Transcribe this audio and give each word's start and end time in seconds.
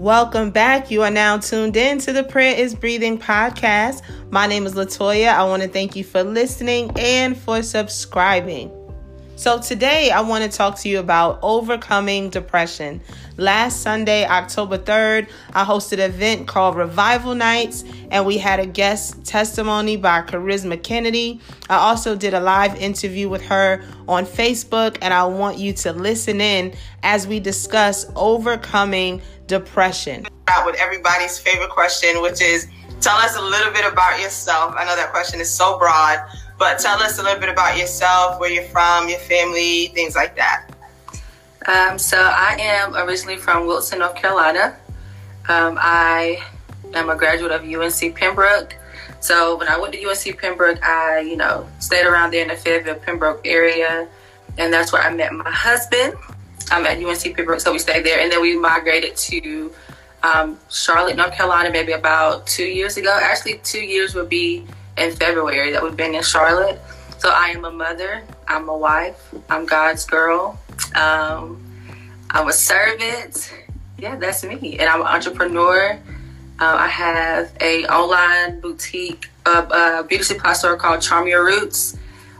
Welcome 0.00 0.50
back. 0.50 0.90
You 0.90 1.02
are 1.02 1.10
now 1.10 1.36
tuned 1.36 1.76
in 1.76 1.98
to 1.98 2.14
the 2.14 2.24
Prayer 2.24 2.56
is 2.56 2.74
Breathing 2.74 3.18
podcast. 3.18 4.00
My 4.30 4.46
name 4.46 4.64
is 4.64 4.72
Latoya. 4.72 5.28
I 5.28 5.44
want 5.44 5.62
to 5.62 5.68
thank 5.68 5.94
you 5.94 6.04
for 6.04 6.22
listening 6.22 6.90
and 6.96 7.36
for 7.36 7.62
subscribing. 7.62 8.79
So, 9.40 9.58
today 9.58 10.10
I 10.10 10.20
want 10.20 10.44
to 10.44 10.54
talk 10.54 10.78
to 10.80 10.88
you 10.90 10.98
about 10.98 11.38
overcoming 11.40 12.28
depression. 12.28 13.00
Last 13.38 13.80
Sunday, 13.80 14.26
October 14.26 14.76
3rd, 14.76 15.30
I 15.54 15.64
hosted 15.64 15.94
an 15.94 16.10
event 16.10 16.46
called 16.46 16.76
Revival 16.76 17.34
Nights, 17.34 17.82
and 18.10 18.26
we 18.26 18.36
had 18.36 18.60
a 18.60 18.66
guest 18.66 19.24
testimony 19.24 19.96
by 19.96 20.20
Charisma 20.20 20.82
Kennedy. 20.82 21.40
I 21.70 21.76
also 21.76 22.14
did 22.16 22.34
a 22.34 22.40
live 22.40 22.76
interview 22.76 23.30
with 23.30 23.40
her 23.46 23.82
on 24.06 24.26
Facebook, 24.26 24.98
and 25.00 25.14
I 25.14 25.24
want 25.24 25.56
you 25.56 25.72
to 25.72 25.94
listen 25.94 26.42
in 26.42 26.74
as 27.02 27.26
we 27.26 27.40
discuss 27.40 28.04
overcoming 28.16 29.22
depression. 29.46 30.26
With 30.66 30.76
everybody's 30.76 31.38
favorite 31.38 31.70
question, 31.70 32.20
which 32.20 32.42
is 32.42 32.68
tell 33.00 33.16
us 33.16 33.38
a 33.38 33.42
little 33.42 33.72
bit 33.72 33.90
about 33.90 34.20
yourself. 34.20 34.74
I 34.76 34.84
know 34.84 34.96
that 34.96 35.12
question 35.12 35.40
is 35.40 35.50
so 35.50 35.78
broad, 35.78 36.18
but 36.60 36.78
tell 36.78 37.02
us 37.02 37.18
a 37.18 37.22
little 37.22 37.40
bit 37.40 37.48
about 37.48 37.78
yourself, 37.78 38.38
where 38.38 38.50
you're 38.50 38.62
from, 38.64 39.08
your 39.08 39.18
family, 39.20 39.86
things 39.88 40.14
like 40.14 40.36
that. 40.36 40.66
Um, 41.66 41.98
so 41.98 42.18
I 42.18 42.54
am 42.60 42.94
originally 42.96 43.38
from 43.38 43.66
Wilson, 43.66 44.00
North 44.00 44.14
Carolina. 44.14 44.76
Um, 45.48 45.78
I 45.80 46.42
am 46.92 47.08
a 47.08 47.16
graduate 47.16 47.50
of 47.50 47.62
UNC 47.62 48.14
Pembroke. 48.14 48.76
So 49.20 49.56
when 49.56 49.68
I 49.68 49.78
went 49.78 49.94
to 49.94 50.04
UNC 50.04 50.38
Pembroke, 50.38 50.86
I, 50.86 51.20
you 51.20 51.36
know, 51.36 51.66
stayed 51.78 52.04
around 52.04 52.32
there 52.32 52.42
in 52.42 52.48
the 52.48 52.56
Fayetteville, 52.56 52.96
Pembroke 52.96 53.40
area. 53.46 54.06
And 54.58 54.70
that's 54.70 54.92
where 54.92 55.00
I 55.00 55.10
met 55.14 55.32
my 55.32 55.50
husband. 55.50 56.14
I'm 56.70 56.84
at 56.84 57.02
UNC 57.02 57.36
Pembroke, 57.36 57.60
so 57.60 57.72
we 57.72 57.78
stayed 57.78 58.04
there. 58.04 58.20
And 58.20 58.30
then 58.30 58.42
we 58.42 58.54
migrated 58.58 59.16
to 59.16 59.72
um, 60.22 60.58
Charlotte, 60.68 61.16
North 61.16 61.32
Carolina, 61.32 61.70
maybe 61.70 61.92
about 61.92 62.46
two 62.46 62.66
years 62.66 62.98
ago. 62.98 63.18
Actually, 63.18 63.60
two 63.64 63.80
years 63.80 64.14
would 64.14 64.28
be 64.28 64.66
in 65.00 65.12
February 65.12 65.72
that 65.72 65.82
we've 65.82 65.96
been 65.96 66.14
in 66.14 66.22
Charlotte. 66.22 66.78
So 67.18 67.30
I 67.30 67.48
am 67.48 67.64
a 67.64 67.70
mother, 67.70 68.22
I'm 68.46 68.68
a 68.68 68.76
wife, 68.76 69.34
I'm 69.48 69.66
God's 69.66 70.04
girl, 70.04 70.58
um, 70.94 71.62
I'm 72.30 72.48
a 72.48 72.52
servant. 72.52 73.52
Yeah, 73.98 74.16
that's 74.16 74.44
me. 74.44 74.78
And 74.78 74.88
I'm 74.88 75.00
an 75.00 75.06
entrepreneur. 75.06 75.98
Uh, 76.58 76.76
I 76.78 76.88
have 76.88 77.52
a 77.60 77.84
online 77.86 78.60
boutique, 78.60 79.28
uh, 79.44 79.66
uh, 79.70 80.02
beauty 80.04 80.24
supply 80.24 80.52
store 80.52 80.76
called 80.76 81.02
Charm 81.02 81.26
Your 81.26 81.44
Roots, 81.44 81.98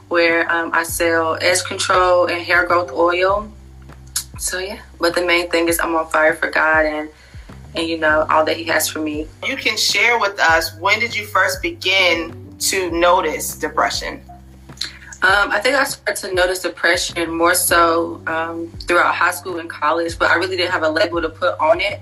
where 0.09 0.51
um, 0.51 0.71
I 0.73 0.85
sell 0.85 1.37
edge 1.41 1.63
control 1.65 2.27
and 2.27 2.41
hair 2.43 2.67
growth 2.67 2.93
oil. 2.93 3.51
So 4.39 4.59
yeah, 4.59 4.81
but 4.99 5.15
the 5.15 5.25
main 5.27 5.51
thing 5.51 5.69
is 5.69 5.79
I'm 5.81 5.95
on 5.95 6.09
fire 6.09 6.35
for 6.35 6.51
God 6.51 6.87
and 6.87 7.11
and 7.75 7.87
you 7.87 7.99
know 7.99 8.27
all 8.31 8.45
that 8.45 8.57
He 8.57 8.65
has 8.65 8.89
for 8.89 9.01
me. 9.01 9.27
You 9.47 9.57
can 9.57 9.77
share 9.77 10.19
with 10.19 10.39
us 10.41 10.75
when 10.79 10.99
did 11.01 11.15
you 11.15 11.27
first 11.27 11.61
begin 11.61 12.40
to 12.61 12.91
notice 12.91 13.57
depression? 13.57 14.23
Um, 15.23 15.51
I 15.51 15.61
think 15.61 15.77
I 15.77 15.85
started 15.85 16.29
to 16.29 16.35
notice 16.35 16.61
depression 16.61 17.31
more 17.31 17.55
so 17.55 18.23
um, 18.27 18.69
throughout 18.87 19.15
high 19.15 19.33
school 19.33 19.59
and 19.59 19.69
college, 19.69 20.19
but 20.19 20.31
I 20.31 20.37
really 20.37 20.57
didn't 20.57 20.73
have 20.73 20.83
a 20.83 20.89
label 20.89 21.21
to 21.21 21.29
put 21.29 21.59
on 21.59 21.81
it. 21.81 22.01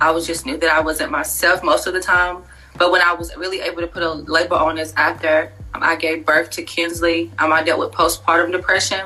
I 0.00 0.12
was 0.12 0.26
just 0.26 0.46
knew 0.46 0.56
that 0.58 0.70
I 0.70 0.80
wasn't 0.80 1.10
myself 1.10 1.64
most 1.64 1.86
of 1.86 1.94
the 1.94 2.00
time. 2.00 2.44
But 2.78 2.92
when 2.92 3.00
I 3.00 3.14
was 3.14 3.34
really 3.36 3.60
able 3.60 3.80
to 3.80 3.86
put 3.86 4.02
a 4.02 4.12
label 4.12 4.56
on 4.56 4.76
this 4.76 4.92
after 4.96 5.52
um, 5.74 5.82
I 5.82 5.96
gave 5.96 6.26
birth 6.26 6.50
to 6.50 6.62
Kinsley, 6.62 7.32
um, 7.38 7.52
I 7.52 7.62
dealt 7.62 7.80
with 7.80 7.92
postpartum 7.92 8.52
depression. 8.52 9.00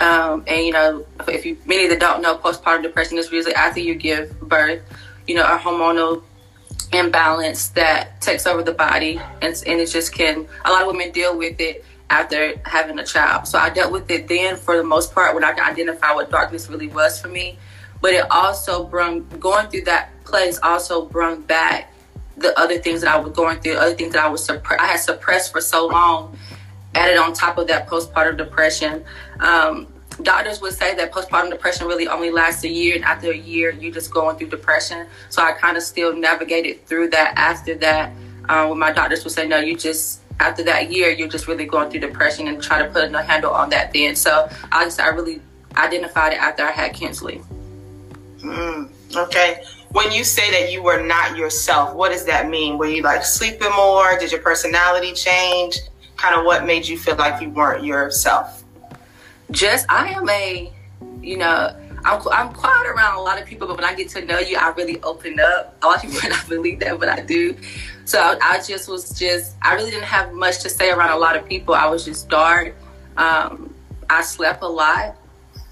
Um, 0.00 0.44
and 0.46 0.64
you 0.64 0.72
know, 0.72 1.04
if 1.28 1.44
you 1.44 1.56
many 1.66 1.86
that 1.88 2.00
don't 2.00 2.22
know, 2.22 2.36
postpartum 2.36 2.82
depression 2.82 3.18
is 3.18 3.30
usually 3.32 3.54
after 3.54 3.80
you 3.80 3.94
give 3.94 4.38
birth. 4.40 4.82
You 5.26 5.36
know, 5.36 5.44
a 5.44 5.58
hormonal 5.58 6.22
imbalance 6.92 7.68
that 7.68 8.20
takes 8.20 8.46
over 8.46 8.62
the 8.62 8.72
body 8.72 9.20
and, 9.40 9.62
and 9.66 9.80
it 9.80 9.86
just 9.86 10.12
can 10.14 10.46
a 10.64 10.70
lot 10.70 10.82
of 10.82 10.88
women 10.88 11.10
deal 11.10 11.36
with 11.36 11.60
it 11.60 11.84
after 12.10 12.54
having 12.64 12.98
a 12.98 13.04
child. 13.04 13.46
So 13.46 13.58
i 13.58 13.70
dealt 13.70 13.92
with 13.92 14.10
it 14.10 14.28
then 14.28 14.56
for 14.56 14.76
the 14.76 14.84
most 14.84 15.14
part 15.14 15.34
when 15.34 15.44
i 15.44 15.52
could 15.52 15.64
identify 15.64 16.12
what 16.12 16.30
darkness 16.30 16.68
really 16.68 16.88
was 16.88 17.20
for 17.20 17.28
me. 17.28 17.58
But 18.00 18.14
it 18.14 18.24
also 18.30 18.84
brung 18.84 19.26
going 19.40 19.68
through 19.68 19.84
that 19.84 20.10
place 20.24 20.58
also 20.62 21.06
brung 21.06 21.42
back 21.42 21.92
the 22.36 22.58
other 22.58 22.78
things 22.78 23.02
that 23.02 23.14
i 23.14 23.18
was 23.18 23.32
going 23.32 23.60
through 23.60 23.74
other 23.74 23.94
things 23.94 24.12
that 24.12 24.24
i 24.24 24.28
was 24.28 24.48
i 24.48 24.86
had 24.86 24.96
suppressed 24.96 25.52
for 25.52 25.60
so 25.60 25.86
long 25.86 26.36
added 26.94 27.16
on 27.16 27.32
top 27.32 27.58
of 27.58 27.68
that 27.68 27.88
postpartum 27.88 28.36
depression. 28.36 29.04
Um, 29.40 29.91
doctors 30.22 30.60
would 30.60 30.72
say 30.72 30.94
that 30.94 31.12
postpartum 31.12 31.50
depression 31.50 31.86
really 31.86 32.08
only 32.08 32.30
lasts 32.30 32.64
a 32.64 32.68
year, 32.68 32.96
and 32.96 33.04
after 33.04 33.30
a 33.30 33.36
year, 33.36 33.70
you're 33.70 33.92
just 33.92 34.10
going 34.10 34.36
through 34.36 34.48
depression. 34.48 35.06
So 35.30 35.42
I 35.42 35.52
kind 35.52 35.76
of 35.76 35.82
still 35.82 36.14
navigated 36.14 36.86
through 36.86 37.10
that 37.10 37.34
after 37.36 37.74
that. 37.76 38.12
Um, 38.48 38.70
when 38.70 38.78
my 38.78 38.92
doctors 38.92 39.24
would 39.24 39.32
say, 39.32 39.46
no, 39.46 39.58
you 39.58 39.76
just 39.76 40.20
after 40.40 40.62
that 40.64 40.90
year, 40.90 41.10
you're 41.10 41.28
just 41.28 41.46
really 41.46 41.66
going 41.66 41.90
through 41.90 42.00
depression 42.00 42.48
and 42.48 42.60
try 42.62 42.82
to 42.82 42.88
put 42.90 43.14
a 43.14 43.22
handle 43.22 43.52
on 43.52 43.70
that 43.70 43.92
then. 43.92 44.16
So 44.16 44.48
I 44.72 44.84
just 44.84 45.00
I 45.00 45.08
really 45.08 45.40
identified 45.76 46.32
it 46.32 46.40
after 46.40 46.64
I 46.64 46.72
had 46.72 46.94
Kinsley. 46.94 47.40
Mm, 48.38 48.90
okay. 49.14 49.64
When 49.92 50.10
you 50.10 50.24
say 50.24 50.50
that 50.50 50.72
you 50.72 50.82
were 50.82 51.02
not 51.02 51.36
yourself, 51.36 51.94
what 51.94 52.12
does 52.12 52.24
that 52.24 52.48
mean? 52.48 52.78
Were 52.78 52.86
you 52.86 53.02
like 53.02 53.24
sleeping 53.24 53.70
more? 53.76 54.18
Did 54.18 54.32
your 54.32 54.40
personality 54.40 55.12
change? 55.12 55.78
Kind 56.16 56.34
of 56.34 56.44
what 56.44 56.64
made 56.64 56.88
you 56.88 56.98
feel 56.98 57.16
like 57.16 57.40
you 57.40 57.50
weren't 57.50 57.84
yourself? 57.84 58.61
Just 59.52 59.86
I 59.88 60.08
am 60.08 60.28
a, 60.28 60.72
you 61.20 61.36
know, 61.36 61.76
I'm, 62.04 62.20
I'm 62.32 62.52
quiet 62.52 62.88
around 62.88 63.16
a 63.16 63.20
lot 63.20 63.40
of 63.40 63.46
people, 63.46 63.68
but 63.68 63.76
when 63.76 63.84
I 63.84 63.94
get 63.94 64.08
to 64.10 64.24
know 64.24 64.38
you, 64.38 64.56
I 64.56 64.70
really 64.70 65.00
open 65.02 65.38
up. 65.38 65.76
A 65.82 65.86
lot 65.86 66.04
of 66.04 66.10
people 66.10 66.20
don't 66.30 66.48
believe 66.48 66.80
that, 66.80 66.98
but 66.98 67.08
I 67.08 67.20
do. 67.20 67.56
So 68.04 68.20
I, 68.20 68.38
I, 68.42 68.62
just 68.62 68.88
was 68.88 69.16
just, 69.16 69.56
I 69.62 69.74
really 69.74 69.90
didn't 69.90 70.06
have 70.06 70.32
much 70.32 70.60
to 70.60 70.68
say 70.68 70.90
around 70.90 71.12
a 71.12 71.18
lot 71.18 71.36
of 71.36 71.48
people. 71.48 71.74
I 71.74 71.86
was 71.86 72.04
just 72.04 72.28
dark. 72.28 72.74
Um, 73.16 73.72
I 74.10 74.22
slept 74.22 74.62
a 74.62 74.68
lot. 74.68 75.16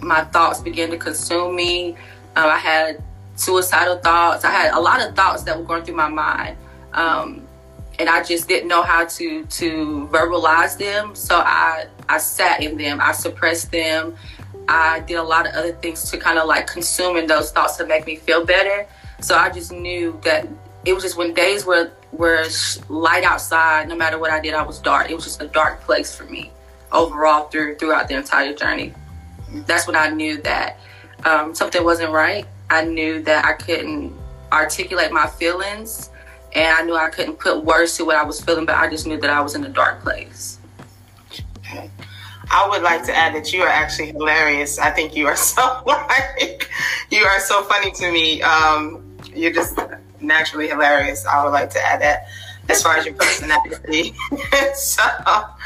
My 0.01 0.25
thoughts 0.25 0.61
began 0.61 0.91
to 0.91 0.97
consume 0.97 1.57
me. 1.57 1.97
Um, 2.37 2.47
I 2.47 2.59
had 2.59 3.03
suicidal 3.35 3.99
thoughts. 3.99 4.45
I 4.45 4.51
had 4.51 4.75
a 4.75 4.81
lot 4.81 5.03
of 5.03 5.17
thoughts 5.17 5.43
that 5.45 5.59
were 5.59 5.65
going 5.65 5.85
through 5.85 5.97
my 5.97 6.09
mind. 6.09 6.57
Um, 6.93 7.47
and 8.01 8.09
I 8.09 8.23
just 8.23 8.49
didn't 8.49 8.67
know 8.67 8.83
how 8.83 9.05
to 9.05 9.45
to 9.45 10.09
verbalize 10.11 10.79
them. 10.79 11.15
So 11.15 11.37
I 11.37 11.87
I 12.09 12.17
sat 12.17 12.63
in 12.63 12.79
them. 12.79 12.99
I 12.99 13.13
suppressed 13.13 13.71
them. 13.71 14.17
I 14.69 15.01
did 15.01 15.17
a 15.17 15.23
lot 15.23 15.47
of 15.47 15.55
other 15.55 15.73
things 15.73 16.11
to 16.11 16.17
kind 16.17 16.39
of 16.39 16.49
like 16.49 16.67
consuming 16.67 17.27
those 17.27 17.53
thoughts 17.53 17.77
to 17.77 17.87
make 17.87 18.07
me 18.07 18.17
feel 18.17 18.45
better. 18.45 18.87
So 19.21 19.37
I 19.37 19.51
just 19.51 19.71
knew 19.71 20.19
that 20.25 20.49
it 20.87 20.95
was 20.95 21.03
just 21.03 21.19
when 21.19 21.35
days 21.35 21.67
were 21.67 21.93
were 22.13 22.47
light 22.89 23.23
outside, 23.23 23.87
no 23.87 23.95
matter 23.95 24.19
what 24.19 24.31
I 24.31 24.41
did, 24.41 24.55
I 24.55 24.63
was 24.63 24.79
dark. 24.79 25.11
It 25.11 25.15
was 25.15 25.25
just 25.25 25.43
a 25.43 25.47
dark 25.47 25.83
place 25.83 26.15
for 26.15 26.25
me 26.25 26.51
overall 26.93 27.49
through 27.49 27.77
throughout 27.77 28.09
the 28.09 28.15
entire 28.15 28.55
journey. 28.55 28.95
That's 29.67 29.87
when 29.87 29.97
I 29.97 30.09
knew 30.09 30.41
that 30.41 30.79
um, 31.25 31.55
something 31.55 31.85
wasn't 31.85 32.13
right. 32.13 32.47
I 32.71 32.85
knew 32.85 33.21
that 33.25 33.45
I 33.45 33.53
couldn't 33.53 34.15
articulate 34.53 35.13
my 35.13 35.27
feelings 35.27 36.10
and 36.55 36.77
I 36.77 36.83
knew 36.83 36.95
I 36.95 37.11
couldn't 37.11 37.39
put 37.39 37.65
words 37.65 37.97
to 37.97 38.05
what 38.05 38.17
I 38.17 38.25
was 38.25 38.41
feeling, 38.41 38.67
but 38.67 38.77
I 38.77 38.89
just 38.91 39.07
knew 39.07 39.21
that 39.21 39.31
I 39.31 39.41
was 39.41 39.55
in 39.55 39.65
a 39.65 39.69
dark 39.69 40.03
place. 40.03 40.59
I 42.53 42.69
would 42.69 42.83
like 42.83 43.05
to 43.05 43.17
add 43.17 43.35
that 43.35 43.53
you 43.53 43.63
are 43.63 43.69
actually 43.69 44.09
hilarious. 44.09 44.79
I 44.79 44.91
think 44.91 45.15
you 45.15 45.27
are 45.27 45.37
so 45.37 45.83
like 45.87 46.69
you 47.11 47.25
are 47.25 47.41
so 47.41 47.63
funny 47.65 47.93
to 47.93 48.11
me. 48.11 48.43
Um, 48.43 49.17
you're 49.35 49.53
just 49.53 49.79
naturally 50.21 50.69
hilarious. 50.69 51.25
I 51.27 51.45
would 51.45 51.53
like 51.53 51.71
to 51.71 51.81
add 51.81 52.01
that 52.03 52.27
as 52.69 52.83
far 52.83 52.97
as 52.97 53.05
your 53.05 53.15
personality. 53.15 54.15
so, 54.75 55.03
all 55.27 55.57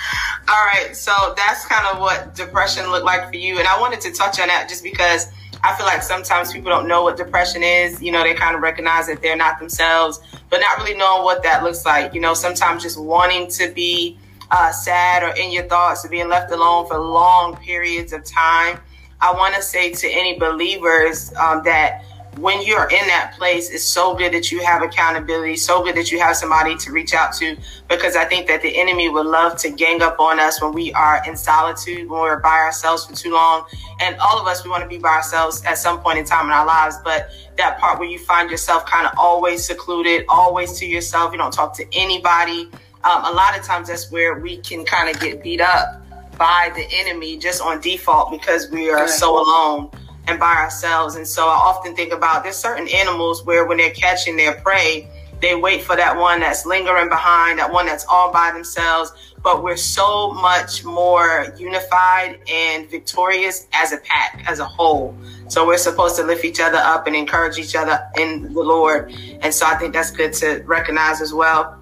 right. 0.48 0.90
So 0.92 1.12
that's 1.36 1.64
kind 1.66 1.86
of 1.86 2.00
what 2.00 2.34
depression 2.34 2.90
looked 2.90 3.04
like 3.04 3.28
for 3.28 3.36
you, 3.36 3.58
and 3.58 3.66
I 3.66 3.80
wanted 3.80 4.00
to 4.02 4.12
touch 4.12 4.38
on 4.40 4.48
that 4.48 4.68
just 4.68 4.82
because 4.82 5.28
I 5.64 5.74
feel 5.76 5.86
like 5.86 6.02
sometimes 6.02 6.52
people 6.52 6.70
don't 6.70 6.86
know 6.86 7.02
what 7.04 7.16
depression 7.16 7.62
is. 7.62 8.02
You 8.02 8.12
know, 8.12 8.22
they 8.22 8.34
kind 8.34 8.54
of 8.54 8.60
recognize 8.60 9.06
that 9.06 9.22
they're 9.22 9.34
not 9.34 9.58
themselves, 9.58 10.20
but 10.50 10.60
not 10.60 10.76
really 10.76 10.94
knowing 10.94 11.24
what 11.24 11.42
that 11.42 11.62
looks 11.62 11.86
like. 11.86 12.12
You 12.12 12.20
know, 12.20 12.34
sometimes 12.34 12.82
just 12.82 13.00
wanting 13.00 13.48
to 13.52 13.72
be 13.72 14.18
uh, 14.50 14.72
sad 14.72 15.22
or 15.22 15.34
in 15.36 15.50
your 15.50 15.64
thoughts 15.64 16.04
or 16.04 16.10
being 16.10 16.28
left 16.28 16.52
alone 16.52 16.86
for 16.86 16.98
long 16.98 17.56
periods 17.56 18.12
of 18.12 18.22
time. 18.26 18.78
I 19.22 19.32
want 19.32 19.54
to 19.54 19.62
say 19.62 19.90
to 19.90 20.06
any 20.06 20.38
believers 20.38 21.32
um, 21.36 21.62
that 21.64 22.04
when 22.38 22.62
you're 22.62 22.84
in 22.84 23.06
that 23.06 23.34
place, 23.38 23.70
it's 23.70 23.84
so 23.84 24.14
good 24.14 24.32
that 24.32 24.50
you 24.50 24.62
have 24.64 24.82
accountability, 24.82 25.56
so 25.56 25.82
good 25.84 25.94
that 25.94 26.10
you 26.10 26.18
have 26.18 26.36
somebody 26.36 26.76
to 26.76 26.90
reach 26.90 27.14
out 27.14 27.32
to, 27.34 27.56
because 27.88 28.16
I 28.16 28.24
think 28.24 28.48
that 28.48 28.60
the 28.62 28.76
enemy 28.76 29.08
would 29.08 29.26
love 29.26 29.56
to 29.58 29.70
gang 29.70 30.02
up 30.02 30.18
on 30.18 30.40
us 30.40 30.60
when 30.60 30.72
we 30.72 30.92
are 30.94 31.22
in 31.26 31.36
solitude, 31.36 32.08
when 32.08 32.20
we're 32.20 32.40
by 32.40 32.56
ourselves 32.56 33.06
for 33.06 33.14
too 33.14 33.32
long. 33.32 33.64
And 34.00 34.16
all 34.16 34.40
of 34.40 34.46
us, 34.46 34.64
we 34.64 34.70
want 34.70 34.82
to 34.82 34.88
be 34.88 34.98
by 34.98 35.10
ourselves 35.10 35.62
at 35.64 35.78
some 35.78 36.00
point 36.00 36.18
in 36.18 36.24
time 36.24 36.46
in 36.46 36.52
our 36.52 36.66
lives. 36.66 36.96
But 37.04 37.30
that 37.56 37.78
part 37.78 37.98
where 37.98 38.08
you 38.08 38.18
find 38.18 38.50
yourself 38.50 38.84
kind 38.86 39.06
of 39.06 39.12
always 39.16 39.64
secluded, 39.64 40.24
always 40.28 40.72
to 40.78 40.86
yourself, 40.86 41.32
you 41.32 41.38
don't 41.38 41.52
talk 41.52 41.76
to 41.76 41.86
anybody. 41.92 42.68
Um, 43.04 43.24
a 43.24 43.32
lot 43.32 43.56
of 43.56 43.64
times 43.64 43.88
that's 43.88 44.10
where 44.10 44.38
we 44.38 44.56
can 44.56 44.84
kind 44.84 45.14
of 45.14 45.20
get 45.20 45.42
beat 45.42 45.60
up 45.60 46.02
by 46.36 46.72
the 46.74 46.84
enemy 46.90 47.38
just 47.38 47.62
on 47.62 47.80
default 47.80 48.30
because 48.30 48.68
we 48.70 48.90
are 48.90 49.06
so 49.06 49.40
alone 49.40 49.90
and 50.26 50.38
by 50.38 50.54
ourselves. 50.54 51.16
And 51.16 51.26
so 51.26 51.46
I 51.46 51.54
often 51.54 51.94
think 51.94 52.12
about 52.12 52.42
there's 52.44 52.56
certain 52.56 52.88
animals 52.88 53.44
where 53.44 53.66
when 53.66 53.78
they're 53.78 53.90
catching 53.90 54.36
their 54.36 54.54
prey, 54.54 55.08
they 55.40 55.54
wait 55.54 55.82
for 55.82 55.94
that 55.96 56.16
one 56.16 56.40
that's 56.40 56.64
lingering 56.64 57.08
behind, 57.08 57.58
that 57.58 57.70
one 57.70 57.86
that's 57.86 58.06
all 58.06 58.32
by 58.32 58.50
themselves. 58.52 59.12
But 59.42 59.62
we're 59.62 59.76
so 59.76 60.32
much 60.32 60.84
more 60.84 61.54
unified 61.58 62.40
and 62.50 62.88
victorious 62.88 63.66
as 63.74 63.92
a 63.92 63.98
pack, 63.98 64.42
as 64.46 64.58
a 64.58 64.64
whole. 64.64 65.14
So 65.48 65.66
we're 65.66 65.76
supposed 65.76 66.16
to 66.16 66.22
lift 66.22 66.46
each 66.46 66.60
other 66.60 66.78
up 66.78 67.06
and 67.06 67.14
encourage 67.14 67.58
each 67.58 67.76
other 67.76 68.00
in 68.16 68.54
the 68.54 68.62
Lord. 68.62 69.12
And 69.42 69.52
so 69.52 69.66
I 69.66 69.74
think 69.74 69.92
that's 69.92 70.10
good 70.10 70.32
to 70.34 70.62
recognize 70.64 71.20
as 71.20 71.34
well. 71.34 71.78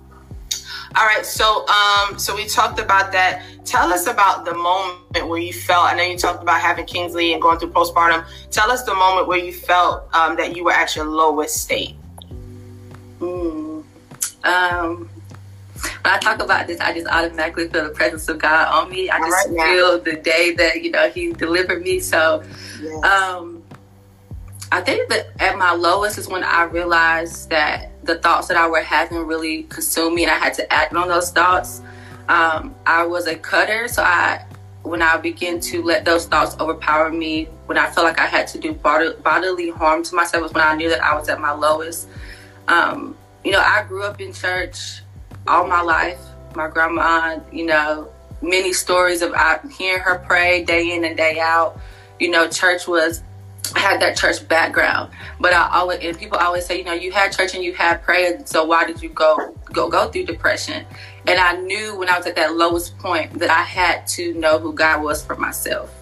All 0.94 1.06
right, 1.06 1.25
so 1.25 1.67
um, 1.69 2.19
so 2.19 2.35
we 2.37 2.47
talked 2.47 2.79
about 2.79 3.12
that. 3.12 3.43
Tell 3.65 3.93
us 3.93 4.06
about 4.06 4.44
the 4.44 4.55
moment 4.55 5.27
where 5.27 5.39
you 5.39 5.53
felt. 5.53 5.91
I 5.91 5.94
know 5.94 6.03
you 6.03 6.19
talked 6.19 6.43
about 6.43 6.61
having 6.61 6.85
Kinsley 6.85 7.33
and 7.33 7.41
going 7.41 7.59
through 7.59 7.71
postpartum. 7.71 8.27
Tell 8.50 8.71
us 8.71 8.83
the 8.83 8.94
moment 8.94 9.27
where 9.27 9.39
you 9.39 9.53
felt 9.53 10.12
um, 10.15 10.37
that 10.37 10.55
you 10.55 10.65
were 10.65 10.73
at 10.73 10.94
your 10.94 11.06
lowest 11.06 11.56
state. 11.62 11.94
Mm. 13.21 13.85
Um, 14.44 15.09
when 16.03 16.15
I 16.15 16.19
talk 16.19 16.43
about 16.43 16.67
this, 16.67 16.79
I 16.81 16.93
just 16.93 17.06
automatically 17.06 17.69
feel 17.69 17.85
the 17.85 17.91
presence 17.91 18.29
of 18.29 18.39
God 18.39 18.69
on 18.69 18.91
me. 18.91 19.09
I 19.09 19.19
just 19.19 19.49
right 19.50 19.75
feel 19.75 19.99
the 19.99 20.17
day 20.17 20.55
that 20.56 20.83
you 20.83 20.91
know 20.91 21.09
He 21.09 21.33
delivered 21.33 21.83
me. 21.83 22.00
So, 22.00 22.43
yes. 22.83 23.05
um, 23.05 23.62
I 24.71 24.83
think 24.83 25.09
that 25.09 25.29
at 25.41 25.56
my 25.56 25.73
lowest 25.73 26.19
is 26.19 26.29
when 26.29 26.44
I 26.44 26.65
realized 26.65 27.49
that 27.49 27.92
the 28.02 28.19
thoughts 28.19 28.49
that 28.49 28.56
I 28.56 28.69
were 28.69 28.81
having 28.81 29.26
really 29.26 29.64
consumed 29.64 30.16
me, 30.16 30.22
and 30.25 30.31
I 30.31 30.38
had 30.38 30.54
to 30.54 30.72
act 30.72 30.94
on 30.94 31.08
those 31.08 31.31
thoughts. 31.31 31.82
Um, 32.28 32.75
I 32.87 33.04
was 33.04 33.26
a 33.26 33.37
cutter, 33.37 33.88
so 33.88 34.02
I 34.02 34.44
when 34.82 35.00
I 35.00 35.16
began 35.16 35.60
to 35.60 35.82
let 35.82 36.04
those 36.04 36.26
thoughts 36.26 36.56
overpower 36.58 37.10
me, 37.10 37.44
when 37.66 37.78
I 37.78 37.88
felt 37.90 38.04
like 38.04 38.19
I 38.19 38.26
had 38.26 38.49
to 38.49 38.58
do 38.58 38.72
bodily 38.72 39.70
harm 39.70 40.02
to 40.02 40.14
myself, 40.14 40.43
was 40.43 40.52
when 40.52 40.64
I 40.64 40.75
knew 40.75 40.88
that 40.88 41.02
I 41.02 41.16
was 41.16 41.28
at 41.28 41.40
my 41.40 41.52
lowest. 41.52 42.08
Um, 42.69 43.16
you 43.44 43.52
know, 43.52 43.60
I 43.60 43.84
grew 43.84 44.02
up 44.02 44.20
in 44.20 44.32
church 44.32 45.02
all 45.46 45.66
my 45.66 45.82
life. 45.82 46.20
My 46.55 46.69
grandma, 46.69 47.38
you 47.52 47.64
know, 47.64 48.08
many 48.43 48.72
stories 48.72 49.22
of 49.22 49.34
hearing 49.70 50.02
her 50.02 50.19
pray 50.19 50.64
day 50.64 50.94
in 50.94 51.05
and 51.05 51.16
day 51.16 51.38
out. 51.40 51.78
You 52.19 52.31
know, 52.31 52.48
church 52.48 52.87
was 52.87 53.22
I 53.75 53.79
had 53.79 54.00
that 54.03 54.17
church 54.17 54.47
background, 54.49 55.12
but 55.41 55.53
I 55.53 55.70
always 55.73 56.00
and 56.00 56.19
people 56.19 56.38
always 56.38 56.67
say, 56.67 56.79
you 56.79 56.85
know, 56.85 56.93
you 56.93 57.12
had 57.12 57.32
church 57.32 57.55
and 57.55 57.64
you 57.64 57.73
had 57.73 58.03
prayer, 58.03 58.41
so 58.44 58.64
why 58.64 58.85
did 58.85 59.03
you 59.03 59.09
go 59.09 59.55
go 59.73 59.88
go 59.88 60.09
through 60.11 60.26
depression? 60.26 60.85
And 61.26 61.38
I 61.38 61.56
knew 61.56 61.97
when 61.97 62.09
I 62.09 62.19
was 62.19 62.26
at 62.26 62.37
that 62.37 62.56
lowest 62.56 62.99
point 62.99 63.38
that 63.38 63.50
I 63.50 63.62
had 63.62 64.06
to 64.09 64.35
know 64.35 64.59
who 64.59 64.73
God 64.73 65.03
was 65.03 65.25
for 65.25 65.37
myself. 65.37 65.94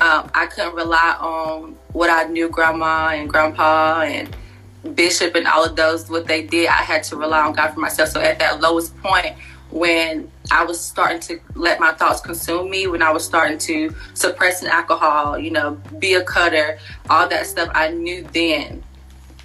Um, 0.00 0.30
I 0.34 0.46
couldn't 0.46 0.74
rely 0.74 1.16
on 1.20 1.76
what 1.92 2.10
I 2.10 2.24
knew 2.24 2.48
grandma 2.48 3.10
and 3.10 3.30
grandpa 3.30 4.00
and 4.00 4.34
Bishop 4.94 5.34
and 5.34 5.46
all 5.46 5.64
of 5.64 5.76
those, 5.76 6.08
what 6.08 6.26
they 6.26 6.42
did, 6.42 6.68
I 6.68 6.82
had 6.82 7.02
to 7.04 7.16
rely 7.16 7.40
on 7.40 7.54
God 7.54 7.72
for 7.72 7.80
myself. 7.80 8.10
So 8.10 8.20
at 8.20 8.38
that 8.38 8.60
lowest 8.60 8.96
point, 8.98 9.36
when 9.70 10.30
I 10.50 10.64
was 10.64 10.80
starting 10.80 11.20
to 11.20 11.40
let 11.54 11.80
my 11.80 11.92
thoughts 11.92 12.20
consume 12.20 12.70
me, 12.70 12.86
when 12.86 13.02
I 13.02 13.10
was 13.10 13.24
starting 13.24 13.58
to 13.58 13.94
suppress 14.14 14.62
an 14.62 14.68
alcohol, 14.68 15.38
you 15.38 15.50
know, 15.50 15.80
be 15.98 16.14
a 16.14 16.22
cutter, 16.22 16.78
all 17.10 17.28
that 17.28 17.46
stuff, 17.46 17.68
I 17.74 17.90
knew 17.90 18.22
then 18.32 18.82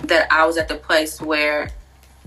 that 0.03 0.31
I 0.31 0.45
was 0.45 0.57
at 0.57 0.67
the 0.67 0.75
place 0.75 1.19
where 1.21 1.71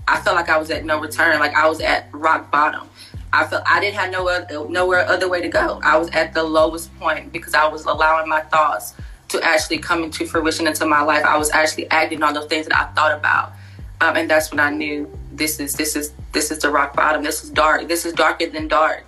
I 0.07 0.19
felt 0.19 0.35
like 0.35 0.49
I 0.49 0.57
was 0.57 0.69
at 0.71 0.85
no 0.85 0.99
return, 0.99 1.39
like 1.39 1.55
I 1.55 1.67
was 1.67 1.79
at 1.81 2.09
rock 2.11 2.51
bottom. 2.51 2.87
I 3.33 3.45
felt 3.47 3.63
I 3.65 3.79
didn't 3.79 3.95
have 3.95 4.11
no 4.11 4.27
other, 4.29 4.69
nowhere 4.69 5.05
other 5.07 5.27
way 5.27 5.41
to 5.41 5.49
go. 5.49 5.81
I 5.83 5.97
was 5.97 6.09
at 6.11 6.33
the 6.33 6.43
lowest 6.43 6.97
point 6.99 7.33
because 7.33 7.53
I 7.53 7.67
was 7.67 7.85
allowing 7.85 8.29
my 8.29 8.41
thoughts 8.41 8.93
to 9.29 9.43
actually 9.43 9.79
come 9.79 10.03
into 10.03 10.25
fruition 10.25 10.67
into 10.67 10.85
my 10.85 11.01
life. 11.01 11.25
I 11.25 11.37
was 11.37 11.49
actually 11.51 11.89
acting 11.89 12.23
on 12.23 12.33
those 12.33 12.45
things 12.45 12.67
that 12.67 12.77
I 12.77 12.85
thought 12.93 13.17
about, 13.17 13.53
um, 13.99 14.15
and 14.15 14.29
that's 14.29 14.51
when 14.51 14.59
I 14.59 14.69
knew 14.69 15.11
this 15.37 15.59
is 15.59 15.75
this 15.75 15.95
is 15.95 16.13
this 16.31 16.51
is 16.51 16.59
the 16.59 16.69
rock 16.69 16.95
bottom. 16.95 17.23
This 17.23 17.43
is 17.43 17.49
dark. 17.49 17.87
This 17.87 18.05
is 18.05 18.13
darker 18.13 18.47
than 18.47 18.67
dark. 18.67 19.05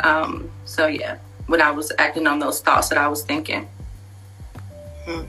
Um, 0.00 0.50
so 0.64 0.86
yeah, 0.86 1.18
when 1.46 1.60
I 1.60 1.70
was 1.70 1.92
acting 1.98 2.26
on 2.26 2.38
those 2.38 2.60
thoughts 2.60 2.88
that 2.88 2.98
I 2.98 3.08
was 3.08 3.22
thinking. 3.22 3.68
Hmm. 5.04 5.22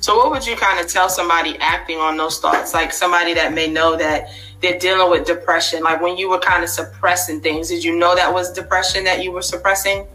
So 0.00 0.16
what 0.16 0.30
would 0.30 0.46
you 0.46 0.56
kind 0.56 0.80
of 0.80 0.90
tell 0.90 1.10
somebody 1.10 1.58
acting 1.58 1.98
on 1.98 2.16
those 2.16 2.38
thoughts, 2.38 2.72
like 2.72 2.90
somebody 2.90 3.34
that 3.34 3.52
may 3.52 3.66
know 3.66 3.96
that 3.96 4.30
they're 4.62 4.78
dealing 4.78 5.10
with 5.10 5.26
depression? 5.26 5.82
Like 5.82 6.00
when 6.00 6.16
you 6.16 6.30
were 6.30 6.38
kind 6.38 6.64
of 6.64 6.70
suppressing 6.70 7.42
things, 7.42 7.68
did 7.68 7.84
you 7.84 7.94
know 7.94 8.14
that 8.14 8.32
was 8.32 8.50
depression 8.52 9.04
that 9.04 9.22
you 9.22 9.30
were 9.30 9.42
suppressing? 9.42 10.06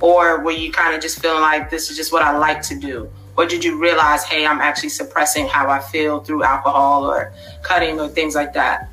Or 0.00 0.42
were 0.42 0.52
you 0.52 0.72
kind 0.72 0.94
of 0.94 1.02
just 1.02 1.20
feeling 1.20 1.42
like 1.42 1.68
this 1.68 1.90
is 1.90 1.96
just 1.96 2.10
what 2.10 2.22
I 2.22 2.38
like 2.38 2.62
to 2.62 2.78
do? 2.78 3.10
Or 3.36 3.44
did 3.44 3.62
you 3.62 3.78
realize, 3.78 4.24
hey, 4.24 4.46
I'm 4.46 4.60
actually 4.60 4.88
suppressing 4.88 5.46
how 5.46 5.68
I 5.68 5.78
feel 5.80 6.20
through 6.20 6.42
alcohol 6.42 7.04
or 7.04 7.32
cutting 7.62 8.00
or 8.00 8.08
things 8.08 8.34
like 8.34 8.54
that? 8.54 8.88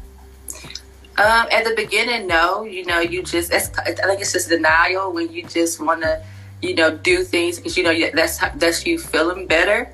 Um, 1.18 1.48
at 1.50 1.64
the 1.64 1.74
beginning, 1.76 2.28
no. 2.28 2.64
You 2.64 2.86
know, 2.86 3.00
you 3.00 3.24
just, 3.24 3.54
I 3.54 3.60
think 3.60 4.22
it's 4.22 4.34
just 4.34 4.50
denial 4.50 5.14
when 5.14 5.32
you 5.32 5.44
just 5.44 5.80
want 5.80 6.02
to, 6.02 6.22
you 6.62 6.76
know, 6.76 6.96
do 6.96 7.24
things 7.24 7.58
because, 7.58 7.78
you 7.78 7.84
know, 7.84 8.12
that's, 8.14 8.40
that's 8.56 8.86
you 8.86 9.00
feeling 9.00 9.48
better. 9.48 9.94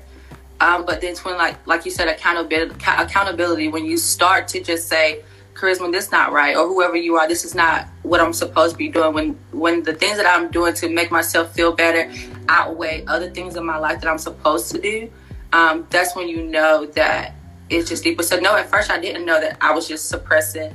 Um, 0.60 0.84
but 0.84 1.00
then 1.00 1.16
when, 1.16 1.36
like, 1.36 1.64
like 1.66 1.84
you 1.84 1.90
said, 1.90 2.08
accountability, 2.08 2.74
accountability, 2.86 3.68
when 3.68 3.84
you 3.84 3.96
start 3.96 4.48
to 4.48 4.60
just 4.62 4.88
say, 4.88 5.22
charisma 5.54 5.92
this 5.92 6.10
not 6.10 6.32
right 6.32 6.56
or 6.56 6.66
whoever 6.66 6.96
you 6.96 7.16
are 7.16 7.28
this 7.28 7.44
is 7.44 7.54
not 7.54 7.86
what 8.02 8.20
i'm 8.20 8.32
supposed 8.32 8.72
to 8.72 8.78
be 8.78 8.88
doing 8.88 9.12
when 9.12 9.38
when 9.52 9.82
the 9.82 9.92
things 9.92 10.16
that 10.16 10.26
i'm 10.26 10.50
doing 10.50 10.72
to 10.72 10.88
make 10.88 11.10
myself 11.10 11.54
feel 11.54 11.72
better 11.72 12.10
outweigh 12.48 13.04
other 13.06 13.30
things 13.30 13.54
in 13.54 13.64
my 13.64 13.76
life 13.76 14.00
that 14.00 14.10
i'm 14.10 14.18
supposed 14.18 14.70
to 14.72 14.80
do 14.80 15.10
um, 15.52 15.86
that's 15.90 16.16
when 16.16 16.26
you 16.26 16.42
know 16.42 16.86
that 16.86 17.34
it's 17.68 17.88
just 17.88 18.02
deeper 18.02 18.22
so 18.22 18.40
no 18.40 18.56
at 18.56 18.68
first 18.70 18.90
i 18.90 18.98
didn't 18.98 19.26
know 19.26 19.38
that 19.38 19.56
i 19.60 19.72
was 19.72 19.86
just 19.86 20.08
suppressing 20.08 20.74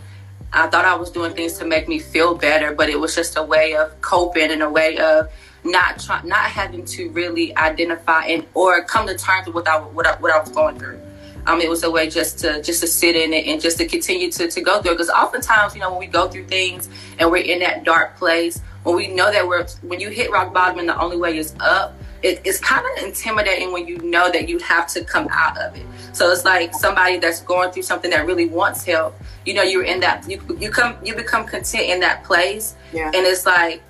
i 0.53 0.67
thought 0.67 0.85
i 0.85 0.95
was 0.95 1.09
doing 1.09 1.33
things 1.33 1.53
to 1.57 1.65
make 1.65 1.87
me 1.87 1.99
feel 1.99 2.35
better 2.35 2.73
but 2.73 2.89
it 2.89 2.99
was 2.99 3.15
just 3.15 3.37
a 3.37 3.43
way 3.43 3.75
of 3.75 3.99
coping 4.01 4.51
and 4.51 4.61
a 4.61 4.69
way 4.69 4.97
of 4.97 5.31
not 5.63 5.99
trying 5.99 6.27
not 6.27 6.45
having 6.49 6.85
to 6.85 7.09
really 7.09 7.55
identify 7.57 8.23
and 8.25 8.45
or 8.53 8.83
come 8.83 9.07
to 9.07 9.17
terms 9.17 9.45
with 9.47 9.55
what 9.55 9.67
i 9.67 9.77
what 9.79 10.07
I, 10.07 10.15
what 10.15 10.31
I 10.31 10.39
was 10.39 10.49
going 10.49 10.77
through 10.79 11.01
um, 11.47 11.61
it 11.61 11.69
was 11.69 11.83
a 11.83 11.89
way 11.89 12.09
just 12.09 12.39
to 12.39 12.61
just 12.61 12.81
to 12.81 12.87
sit 12.87 13.15
in 13.15 13.31
it 13.31 13.47
and 13.47 13.61
just 13.61 13.77
to 13.77 13.87
continue 13.87 14.29
to, 14.31 14.49
to 14.49 14.61
go 14.61 14.81
through. 14.81 14.91
Because 14.91 15.09
oftentimes, 15.09 15.73
you 15.73 15.79
know, 15.79 15.89
when 15.89 15.99
we 15.99 16.05
go 16.05 16.27
through 16.27 16.43
things 16.43 16.89
and 17.19 17.31
we're 17.31 17.37
in 17.37 17.59
that 17.59 17.85
dark 17.85 18.17
place, 18.17 18.59
when 18.83 18.97
we 18.97 19.07
know 19.07 19.31
that 19.31 19.47
we're 19.47 19.65
when 19.81 20.01
you 20.01 20.09
hit 20.09 20.29
rock 20.29 20.53
bottom 20.53 20.79
and 20.79 20.89
the 20.89 20.99
only 20.99 21.15
way 21.15 21.37
is 21.37 21.55
up, 21.61 21.95
it, 22.27 22.41
it's 22.43 22.59
kind 22.59 22.85
of 22.85 23.05
intimidating 23.05 23.71
when 23.71 23.87
you 23.87 23.97
know 23.99 24.29
that 24.31 24.49
you 24.49 24.59
have 24.59 24.87
to 24.89 25.03
come 25.03 25.27
out 25.31 25.57
of 25.57 25.75
it. 25.75 25.85
So 26.11 26.29
it's 26.31 26.43
like 26.43 26.73
somebody 26.73 27.17
that's 27.17 27.41
going 27.41 27.71
through 27.71 27.83
something 27.83 28.11
that 28.11 28.25
really 28.25 28.47
wants 28.47 28.83
help. 28.83 29.15
You 29.45 29.53
know, 29.53 29.63
you're 29.63 29.83
in 29.83 29.99
that 30.01 30.29
you 30.29 30.41
you 30.59 30.69
come 30.69 30.97
you 31.03 31.15
become 31.15 31.45
content 31.45 31.85
in 31.85 31.99
that 32.01 32.23
place, 32.23 32.75
yeah. 32.91 33.07
and 33.07 33.25
it's 33.25 33.45
like 33.45 33.81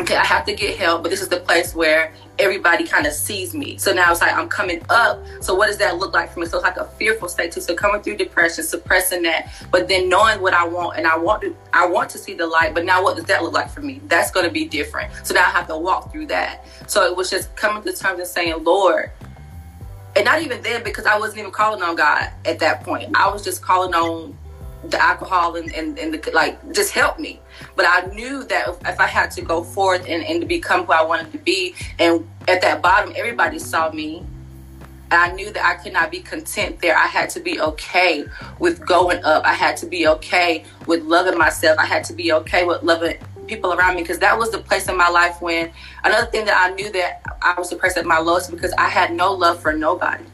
okay, 0.00 0.16
I 0.16 0.24
have 0.24 0.44
to 0.46 0.54
get 0.54 0.76
help, 0.78 1.02
but 1.02 1.10
this 1.10 1.20
is 1.20 1.28
the 1.28 1.40
place 1.40 1.74
where 1.74 2.14
everybody 2.38 2.84
kind 2.84 3.06
of 3.06 3.12
sees 3.12 3.54
me. 3.54 3.76
So 3.76 3.92
now 3.92 4.10
it's 4.10 4.20
like 4.20 4.32
I'm 4.32 4.48
coming 4.48 4.82
up. 4.88 5.22
So 5.40 5.54
what 5.54 5.66
does 5.66 5.76
that 5.78 5.98
look 5.98 6.14
like 6.14 6.32
for 6.32 6.40
me? 6.40 6.46
So 6.46 6.56
it's 6.56 6.64
like 6.64 6.76
a 6.76 6.86
fearful 6.96 7.28
state 7.28 7.52
too. 7.52 7.60
So 7.60 7.74
coming 7.74 8.02
through 8.02 8.16
depression, 8.16 8.64
suppressing 8.64 9.22
that, 9.22 9.52
but 9.70 9.88
then 9.88 10.08
knowing 10.08 10.40
what 10.40 10.54
I 10.54 10.66
want 10.66 10.96
and 10.96 11.06
I 11.06 11.16
want 11.16 11.42
to 11.42 11.54
I 11.72 11.86
want 11.86 12.10
to 12.10 12.18
see 12.18 12.34
the 12.34 12.46
light, 12.46 12.74
but 12.74 12.84
now 12.84 13.02
what 13.02 13.16
does 13.16 13.26
that 13.26 13.42
look 13.42 13.52
like 13.52 13.70
for 13.70 13.80
me? 13.80 14.00
That's 14.06 14.30
gonna 14.30 14.50
be 14.50 14.64
different. 14.64 15.12
So 15.24 15.34
now 15.34 15.42
I 15.42 15.50
have 15.50 15.66
to 15.68 15.76
walk 15.76 16.10
through 16.10 16.26
that. 16.26 16.64
So 16.86 17.04
it 17.04 17.14
was 17.16 17.30
just 17.30 17.54
coming 17.54 17.82
to 17.82 17.92
terms 17.92 18.18
and 18.18 18.28
saying, 18.28 18.64
Lord, 18.64 19.10
and 20.16 20.24
not 20.24 20.42
even 20.42 20.62
then 20.62 20.82
because 20.82 21.06
I 21.06 21.18
wasn't 21.18 21.40
even 21.40 21.52
calling 21.52 21.82
on 21.82 21.96
God 21.96 22.30
at 22.44 22.58
that 22.58 22.82
point. 22.82 23.14
I 23.14 23.30
was 23.30 23.44
just 23.44 23.62
calling 23.62 23.94
on 23.94 24.36
the 24.84 25.00
alcohol 25.00 25.56
and, 25.56 25.72
and, 25.74 25.98
and 25.98 26.14
the, 26.14 26.30
like 26.32 26.72
just 26.72 26.92
help 26.92 27.18
me. 27.18 27.40
But 27.76 27.86
i 27.88 28.06
knew 28.14 28.44
that 28.44 28.68
if, 28.68 28.76
if 28.86 29.00
i 29.00 29.06
had 29.06 29.30
to 29.32 29.42
go 29.42 29.62
forth 29.62 30.04
and, 30.08 30.24
and 30.24 30.40
to 30.40 30.46
become 30.46 30.84
who 30.84 30.92
i 30.92 31.02
wanted 31.02 31.32
to 31.32 31.38
be 31.38 31.74
and 31.98 32.28
at 32.48 32.60
that 32.62 32.82
bottom 32.82 33.12
everybody 33.16 33.58
saw 33.58 33.90
me. 33.90 34.24
And 35.10 35.20
i 35.20 35.32
knew 35.32 35.52
that 35.52 35.64
i 35.64 35.74
could 35.74 35.92
not 35.92 36.10
be 36.10 36.20
content 36.20 36.80
there. 36.80 36.96
I 36.96 37.06
had 37.06 37.30
to 37.30 37.40
be 37.40 37.60
okay 37.60 38.24
with 38.58 38.84
going 38.86 39.24
up. 39.24 39.44
I 39.44 39.54
had 39.54 39.76
to 39.78 39.86
be 39.86 40.06
okay 40.08 40.64
with 40.86 41.02
loving 41.02 41.38
myself. 41.38 41.78
I 41.78 41.86
had 41.86 42.04
to 42.04 42.12
be 42.12 42.32
okay 42.32 42.64
with 42.64 42.82
loving 42.82 43.18
people 43.46 43.72
around 43.72 43.96
me 43.96 44.02
because 44.02 44.18
that 44.20 44.38
was 44.38 44.50
the 44.50 44.58
place 44.58 44.88
in 44.88 44.96
my 44.96 45.08
life 45.08 45.42
when 45.42 45.70
another 46.04 46.26
thing 46.30 46.44
that 46.44 46.56
i 46.56 46.72
knew 46.74 46.90
that 46.92 47.20
i 47.42 47.52
was 47.58 47.68
depressed 47.70 47.98
at 47.98 48.06
my 48.06 48.18
lowest 48.18 48.52
because 48.52 48.72
i 48.78 48.88
had 48.88 49.12
no 49.12 49.32
love 49.32 49.60
for 49.60 49.72
nobody. 49.72 50.24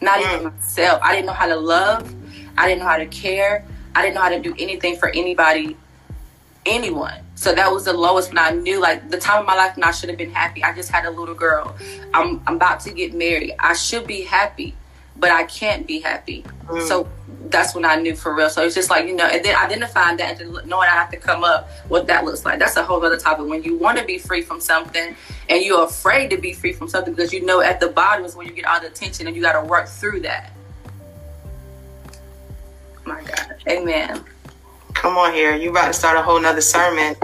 Not 0.00 0.18
mm. 0.18 0.34
even 0.34 0.44
myself. 0.52 1.00
I 1.02 1.14
didn't 1.14 1.26
know 1.26 1.32
how 1.32 1.46
to 1.46 1.56
love. 1.56 2.14
I 2.58 2.68
didn't 2.68 2.80
know 2.80 2.88
how 2.88 2.98
to 2.98 3.06
care 3.06 3.64
I 3.96 4.02
didn't 4.02 4.16
know 4.16 4.20
how 4.20 4.28
to 4.28 4.40
do 4.40 4.54
anything 4.58 4.96
for 4.96 5.08
anybody, 5.08 5.74
anyone. 6.66 7.14
So 7.34 7.54
that 7.54 7.72
was 7.72 7.86
the 7.86 7.94
lowest 7.94 8.28
when 8.28 8.38
I 8.38 8.50
knew 8.50 8.78
like 8.78 9.08
the 9.08 9.16
time 9.16 9.40
of 9.40 9.46
my 9.46 9.54
life 9.54 9.74
when 9.74 9.84
I 9.84 9.90
should 9.90 10.10
have 10.10 10.18
been 10.18 10.32
happy. 10.32 10.62
I 10.62 10.74
just 10.74 10.90
had 10.90 11.06
a 11.06 11.10
little 11.10 11.34
girl. 11.34 11.74
I'm 12.12 12.42
I'm 12.46 12.56
about 12.56 12.80
to 12.80 12.92
get 12.92 13.14
married. 13.14 13.54
I 13.58 13.72
should 13.72 14.06
be 14.06 14.20
happy, 14.20 14.74
but 15.16 15.30
I 15.30 15.44
can't 15.44 15.86
be 15.86 16.00
happy. 16.00 16.44
Mm. 16.66 16.86
So 16.86 17.08
that's 17.48 17.74
when 17.74 17.86
I 17.86 17.96
knew 17.96 18.14
for 18.14 18.34
real. 18.34 18.50
So 18.50 18.64
it's 18.64 18.74
just 18.74 18.90
like, 18.90 19.06
you 19.06 19.14
know, 19.14 19.24
and 19.24 19.42
then 19.42 19.56
identifying 19.56 20.18
that 20.18 20.40
and 20.42 20.52
knowing 20.66 20.88
I 20.88 20.94
have 20.94 21.10
to 21.12 21.16
come 21.16 21.42
up 21.42 21.70
what 21.88 22.06
that 22.08 22.26
looks 22.26 22.44
like. 22.44 22.58
That's 22.58 22.76
a 22.76 22.84
whole 22.84 23.02
other 23.02 23.16
topic. 23.16 23.46
When 23.46 23.62
you 23.62 23.78
want 23.78 23.96
to 23.98 24.04
be 24.04 24.18
free 24.18 24.42
from 24.42 24.60
something 24.60 25.16
and 25.48 25.64
you're 25.64 25.84
afraid 25.84 26.28
to 26.30 26.36
be 26.36 26.52
free 26.52 26.74
from 26.74 26.88
something 26.88 27.14
because 27.14 27.32
you 27.32 27.46
know 27.46 27.62
at 27.62 27.80
the 27.80 27.88
bottom 27.88 28.26
is 28.26 28.36
where 28.36 28.46
you 28.46 28.52
get 28.52 28.66
all 28.66 28.78
the 28.78 28.88
attention 28.88 29.26
and 29.26 29.34
you 29.34 29.40
got 29.40 29.58
to 29.58 29.66
work 29.66 29.88
through 29.88 30.20
that. 30.20 30.52
My 33.06 33.22
God. 33.22 33.45
Amen. 33.68 34.24
Come 34.94 35.16
on 35.16 35.32
here. 35.32 35.54
You 35.54 35.70
about 35.70 35.88
to 35.88 35.92
start 35.92 36.16
a 36.16 36.22
whole 36.22 36.40
nother 36.40 36.60
sermon. 36.60 37.16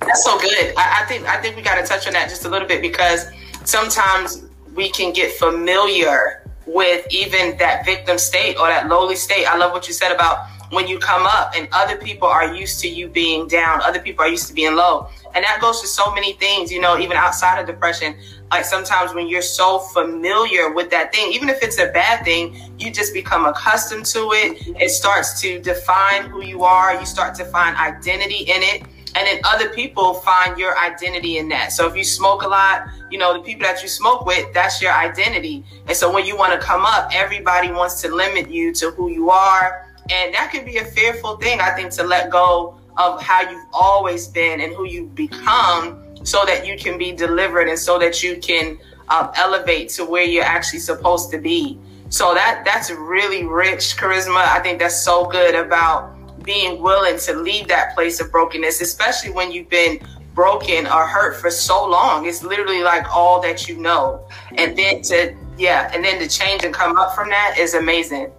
That's 0.00 0.24
so 0.24 0.38
good. 0.38 0.74
I, 0.76 1.02
I 1.02 1.06
think 1.06 1.26
I 1.26 1.40
think 1.40 1.56
we 1.56 1.62
got 1.62 1.80
to 1.80 1.86
touch 1.86 2.06
on 2.06 2.12
that 2.14 2.28
just 2.28 2.44
a 2.44 2.48
little 2.48 2.68
bit 2.68 2.82
because 2.82 3.26
sometimes 3.64 4.44
we 4.74 4.90
can 4.90 5.12
get 5.12 5.32
familiar 5.32 6.42
with 6.66 7.06
even 7.10 7.56
that 7.58 7.84
victim 7.84 8.18
state 8.18 8.56
or 8.58 8.66
that 8.68 8.88
lowly 8.88 9.16
state. 9.16 9.46
I 9.46 9.56
love 9.56 9.72
what 9.72 9.86
you 9.86 9.94
said 9.94 10.12
about 10.12 10.46
when 10.72 10.88
you 10.88 10.98
come 10.98 11.26
up 11.26 11.52
and 11.54 11.68
other 11.72 11.96
people 11.96 12.26
are 12.26 12.54
used 12.54 12.80
to 12.80 12.88
you 12.88 13.06
being 13.06 13.46
down, 13.46 13.82
other 13.82 14.00
people 14.00 14.24
are 14.24 14.28
used 14.28 14.48
to 14.48 14.54
being 14.54 14.74
low. 14.74 15.06
And 15.34 15.44
that 15.44 15.58
goes 15.60 15.82
to 15.82 15.86
so 15.86 16.12
many 16.14 16.32
things, 16.32 16.72
you 16.72 16.80
know, 16.80 16.98
even 16.98 17.18
outside 17.18 17.60
of 17.60 17.66
depression. 17.66 18.14
Like 18.50 18.64
sometimes 18.64 19.14
when 19.14 19.28
you're 19.28 19.42
so 19.42 19.80
familiar 19.80 20.72
with 20.72 20.88
that 20.90 21.12
thing, 21.12 21.30
even 21.32 21.50
if 21.50 21.62
it's 21.62 21.78
a 21.78 21.88
bad 21.88 22.24
thing, 22.24 22.56
you 22.78 22.90
just 22.90 23.12
become 23.12 23.44
accustomed 23.44 24.06
to 24.06 24.30
it. 24.32 24.66
It 24.80 24.90
starts 24.90 25.38
to 25.42 25.60
define 25.60 26.24
who 26.30 26.42
you 26.42 26.64
are. 26.64 26.98
You 26.98 27.04
start 27.04 27.34
to 27.34 27.44
find 27.44 27.76
identity 27.76 28.44
in 28.44 28.62
it. 28.62 28.82
And 29.14 29.26
then 29.26 29.40
other 29.44 29.68
people 29.68 30.14
find 30.14 30.56
your 30.58 30.78
identity 30.78 31.36
in 31.36 31.50
that. 31.50 31.72
So 31.72 31.86
if 31.86 31.94
you 31.94 32.04
smoke 32.04 32.44
a 32.44 32.48
lot, 32.48 32.86
you 33.10 33.18
know, 33.18 33.34
the 33.34 33.40
people 33.40 33.64
that 33.64 33.82
you 33.82 33.88
smoke 33.88 34.24
with, 34.24 34.50
that's 34.54 34.80
your 34.80 34.92
identity. 34.92 35.66
And 35.86 35.94
so 35.94 36.10
when 36.10 36.24
you 36.24 36.34
want 36.34 36.58
to 36.58 36.66
come 36.66 36.86
up, 36.86 37.10
everybody 37.12 37.70
wants 37.70 38.00
to 38.02 38.14
limit 38.14 38.48
you 38.48 38.72
to 38.72 38.90
who 38.92 39.10
you 39.10 39.28
are. 39.28 39.86
And 40.10 40.34
that 40.34 40.50
can 40.52 40.64
be 40.64 40.78
a 40.78 40.84
fearful 40.84 41.36
thing, 41.36 41.60
I 41.60 41.70
think, 41.70 41.92
to 41.92 42.04
let 42.04 42.30
go 42.30 42.78
of 42.96 43.22
how 43.22 43.48
you've 43.48 43.66
always 43.72 44.28
been 44.28 44.60
and 44.60 44.72
who 44.72 44.84
you've 44.84 45.14
become 45.14 45.98
so 46.24 46.44
that 46.44 46.66
you 46.66 46.76
can 46.76 46.98
be 46.98 47.12
delivered 47.12 47.68
and 47.68 47.78
so 47.78 47.98
that 47.98 48.22
you 48.22 48.36
can 48.36 48.78
um, 49.08 49.30
elevate 49.36 49.88
to 49.90 50.04
where 50.04 50.24
you're 50.24 50.44
actually 50.44 50.78
supposed 50.78 51.30
to 51.30 51.38
be. 51.38 51.78
So 52.08 52.34
that 52.34 52.62
that's 52.64 52.90
really 52.90 53.44
rich 53.44 53.96
charisma. 53.96 54.46
I 54.46 54.60
think 54.60 54.78
that's 54.78 55.02
so 55.02 55.24
good 55.24 55.54
about 55.54 56.14
being 56.44 56.82
willing 56.82 57.18
to 57.20 57.34
leave 57.34 57.68
that 57.68 57.94
place 57.94 58.20
of 58.20 58.30
brokenness, 58.30 58.80
especially 58.80 59.30
when 59.30 59.50
you've 59.50 59.68
been 59.68 60.00
broken 60.34 60.86
or 60.86 61.06
hurt 61.06 61.40
for 61.40 61.50
so 61.50 61.88
long. 61.88 62.26
It's 62.26 62.42
literally 62.42 62.82
like 62.82 63.06
all 63.14 63.40
that 63.42 63.68
you 63.68 63.78
know. 63.78 64.26
And 64.56 64.76
then 64.76 65.02
to, 65.02 65.34
yeah, 65.58 65.90
and 65.94 66.04
then 66.04 66.18
to 66.20 66.28
change 66.28 66.64
and 66.64 66.74
come 66.74 66.96
up 66.96 67.14
from 67.14 67.28
that 67.30 67.56
is 67.58 67.74
amazing. 67.74 68.30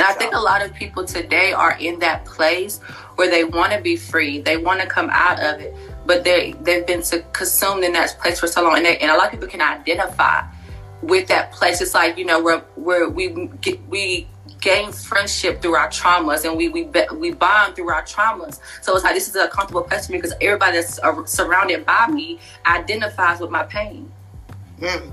And 0.00 0.08
I 0.08 0.14
think 0.14 0.34
a 0.34 0.40
lot 0.40 0.64
of 0.64 0.72
people 0.72 1.04
today 1.04 1.52
are 1.52 1.76
in 1.78 1.98
that 1.98 2.24
place 2.24 2.78
where 3.16 3.28
they 3.28 3.44
want 3.44 3.74
to 3.74 3.82
be 3.82 3.96
free, 3.96 4.40
they 4.40 4.56
want 4.56 4.80
to 4.80 4.86
come 4.86 5.10
out 5.10 5.38
of 5.38 5.60
it, 5.60 5.76
but 6.06 6.24
they 6.24 6.54
they've 6.62 6.86
been 6.86 7.02
consumed 7.34 7.84
in 7.84 7.92
that 7.92 8.16
place 8.18 8.40
for 8.40 8.46
so 8.46 8.62
long, 8.62 8.78
and, 8.78 8.86
they, 8.86 8.96
and 8.96 9.10
a 9.10 9.14
lot 9.14 9.26
of 9.26 9.32
people 9.32 9.46
can 9.46 9.60
identify 9.60 10.40
with 11.02 11.28
that 11.28 11.52
place. 11.52 11.82
It's 11.82 11.92
like 11.92 12.16
you 12.16 12.24
know 12.24 12.42
where 12.42 12.60
where 12.76 13.10
we 13.10 13.50
get, 13.60 13.86
we 13.88 14.26
gain 14.62 14.90
friendship 14.90 15.60
through 15.60 15.74
our 15.74 15.88
traumas 15.88 16.46
and 16.46 16.56
we 16.56 16.70
we 16.70 16.88
we 17.14 17.32
bond 17.32 17.76
through 17.76 17.90
our 17.90 18.02
traumas. 18.02 18.58
So 18.80 18.94
it's 18.94 19.04
like 19.04 19.12
this 19.12 19.28
is 19.28 19.36
a 19.36 19.48
comfortable 19.48 19.82
place 19.82 20.06
for 20.06 20.12
me 20.12 20.18
because 20.18 20.32
everybody 20.40 20.78
that's 20.78 20.98
surrounded 21.30 21.84
by 21.84 22.06
me 22.06 22.38
identifies 22.64 23.38
with 23.38 23.50
my 23.50 23.64
pain. 23.64 24.10
Mm. 24.78 25.12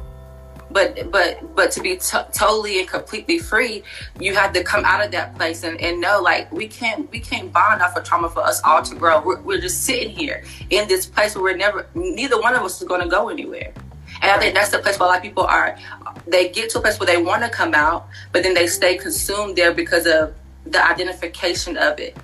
But 0.69 1.11
but 1.11 1.55
but 1.55 1.71
to 1.71 1.81
be 1.81 1.95
t- 1.97 2.17
totally 2.33 2.79
and 2.79 2.87
completely 2.87 3.39
free, 3.39 3.83
you 4.19 4.35
have 4.35 4.51
to 4.53 4.63
come 4.63 4.83
out 4.83 5.03
of 5.03 5.11
that 5.11 5.35
place 5.35 5.63
and, 5.63 5.79
and 5.79 6.01
know 6.01 6.21
like 6.21 6.51
we 6.51 6.67
can't 6.67 7.09
we 7.11 7.19
can't 7.19 7.51
bond 7.53 7.81
off 7.81 7.95
of 7.95 8.03
trauma 8.03 8.29
for 8.29 8.41
us 8.41 8.61
all 8.63 8.81
to 8.81 8.95
grow. 8.95 9.21
We're, 9.21 9.41
we're 9.41 9.61
just 9.61 9.85
sitting 9.85 10.09
here 10.09 10.43
in 10.69 10.87
this 10.87 11.05
place 11.05 11.35
where 11.35 11.43
we're 11.43 11.57
never 11.57 11.87
neither 11.95 12.39
one 12.39 12.53
of 12.53 12.63
us 12.63 12.81
is 12.81 12.87
going 12.87 13.01
to 13.01 13.07
go 13.07 13.29
anywhere. 13.29 13.73
And 14.21 14.31
I 14.31 14.39
think 14.39 14.55
that's 14.55 14.69
the 14.69 14.79
place 14.79 14.99
where 14.99 15.07
a 15.07 15.11
lot 15.11 15.17
of 15.17 15.23
people 15.23 15.43
are. 15.43 15.77
They 16.25 16.49
get 16.49 16.69
to 16.71 16.79
a 16.79 16.81
place 16.81 16.99
where 16.99 17.07
they 17.07 17.21
want 17.21 17.43
to 17.43 17.49
come 17.49 17.73
out, 17.73 18.07
but 18.31 18.43
then 18.43 18.53
they 18.53 18.67
stay 18.67 18.97
consumed 18.97 19.55
there 19.55 19.73
because 19.73 20.07
of 20.07 20.33
the 20.65 20.85
identification 20.85 21.77
of 21.77 21.99
it. 21.99 22.17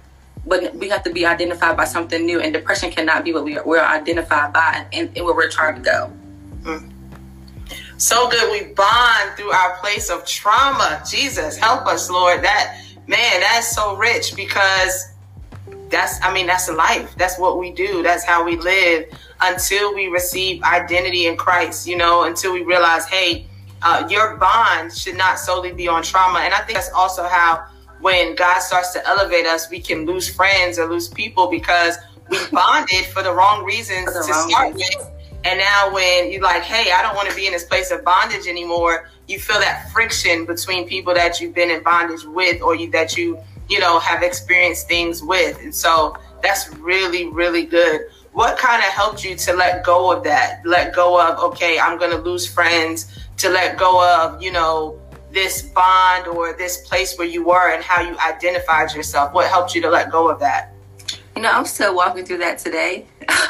But 0.45 0.75
we 0.75 0.89
have 0.89 1.03
to 1.03 1.11
be 1.11 1.25
identified 1.25 1.77
by 1.77 1.85
something 1.85 2.25
new, 2.25 2.39
and 2.39 2.53
depression 2.53 2.91
cannot 2.91 3.23
be 3.23 3.33
what 3.33 3.45
we 3.45 3.57
are, 3.57 3.65
we're 3.65 3.79
identified 3.79 4.51
by 4.51 4.85
and, 4.91 5.09
and 5.15 5.25
where 5.25 5.35
we're 5.35 5.49
trying 5.49 5.75
to 5.75 5.81
go. 5.81 6.11
Mm. 6.63 6.92
So 7.97 8.29
good. 8.29 8.51
We 8.51 8.73
bond 8.73 9.37
through 9.37 9.51
our 9.51 9.77
place 9.77 10.09
of 10.09 10.25
trauma. 10.25 11.03
Jesus, 11.09 11.57
help 11.57 11.85
us, 11.85 12.09
Lord. 12.09 12.43
That, 12.43 12.81
man, 13.07 13.41
that's 13.41 13.73
so 13.73 13.95
rich 13.95 14.35
because 14.35 15.13
that's, 15.89 16.19
I 16.23 16.33
mean, 16.33 16.47
that's 16.47 16.69
life. 16.69 17.13
That's 17.17 17.37
what 17.37 17.57
we 17.57 17.71
do. 17.71 18.03
That's 18.03 18.23
how 18.23 18.43
we 18.43 18.57
live 18.57 19.05
until 19.41 19.93
we 19.93 20.07
receive 20.07 20.63
identity 20.63 21.27
in 21.27 21.37
Christ, 21.37 21.87
you 21.87 21.97
know, 21.97 22.23
until 22.23 22.53
we 22.53 22.63
realize, 22.63 23.05
hey, 23.07 23.47
uh, 23.81 24.07
your 24.09 24.37
bond 24.37 24.93
should 24.93 25.17
not 25.17 25.37
solely 25.37 25.73
be 25.73 25.87
on 25.87 26.03
trauma. 26.03 26.39
And 26.39 26.53
I 26.53 26.59
think 26.61 26.77
that's 26.77 26.91
also 26.91 27.23
how 27.23 27.65
when 27.99 28.35
God 28.35 28.59
starts 28.59 28.93
to 28.93 29.07
elevate 29.07 29.45
us, 29.45 29.69
we 29.69 29.79
can 29.79 30.05
lose 30.05 30.29
friends 30.29 30.79
or 30.79 30.87
lose 30.87 31.07
people 31.07 31.47
because 31.47 31.97
we 32.29 32.37
bonded 32.51 33.05
for 33.05 33.23
the 33.23 33.33
wrong 33.33 33.63
reasons 33.63 34.05
the 34.07 34.23
to 34.23 34.31
wrong 34.31 34.49
start 34.49 34.73
with. 34.73 35.11
And 35.45 35.59
now 35.59 35.93
when 35.93 36.31
you're 36.31 36.41
like, 36.41 36.63
hey, 36.63 36.91
I 36.91 37.01
don't 37.01 37.15
want 37.15 37.29
to 37.29 37.35
be 37.35 37.45
in 37.45 37.53
this 37.53 37.65
place 37.65 37.91
of 37.91 38.03
bondage 38.03 38.47
anymore, 38.47 39.09
you 39.27 39.39
feel 39.39 39.59
that 39.59 39.91
friction 39.91 40.45
between 40.45 40.87
people 40.87 41.13
that 41.13 41.41
you've 41.41 41.53
been 41.53 41.69
in 41.69 41.83
bondage 41.83 42.23
with 42.25 42.61
or 42.61 42.75
you, 42.75 42.89
that 42.91 43.17
you, 43.17 43.37
you 43.69 43.79
know, 43.79 43.99
have 43.99 44.23
experienced 44.23 44.87
things 44.87 45.21
with. 45.21 45.59
And 45.61 45.73
so 45.73 46.15
that's 46.41 46.73
really, 46.77 47.27
really 47.27 47.65
good 47.65 48.01
what 48.33 48.57
kind 48.57 48.83
of 48.83 48.89
helped 48.89 49.23
you 49.23 49.35
to 49.35 49.53
let 49.53 49.83
go 49.83 50.11
of 50.11 50.23
that? 50.23 50.65
Let 50.65 50.93
go 50.93 51.21
of, 51.21 51.37
okay, 51.51 51.79
I'm 51.79 51.99
going 51.99 52.11
to 52.11 52.17
lose 52.17 52.51
friends, 52.51 53.27
to 53.37 53.49
let 53.49 53.77
go 53.77 54.03
of, 54.03 54.41
you 54.41 54.51
know, 54.51 54.99
this 55.31 55.61
bond 55.61 56.27
or 56.27 56.53
this 56.53 56.77
place 56.87 57.17
where 57.17 57.27
you 57.27 57.43
were 57.43 57.73
and 57.73 57.83
how 57.83 58.01
you 58.01 58.17
identified 58.19 58.93
yourself? 58.93 59.33
What 59.33 59.47
helped 59.49 59.75
you 59.75 59.81
to 59.81 59.89
let 59.89 60.11
go 60.11 60.29
of 60.29 60.39
that? 60.39 60.72
You 61.35 61.41
know, 61.41 61.51
I'm 61.51 61.65
still 61.65 61.95
walking 61.95 62.25
through 62.25 62.39
that 62.39 62.59
today, 62.59 63.05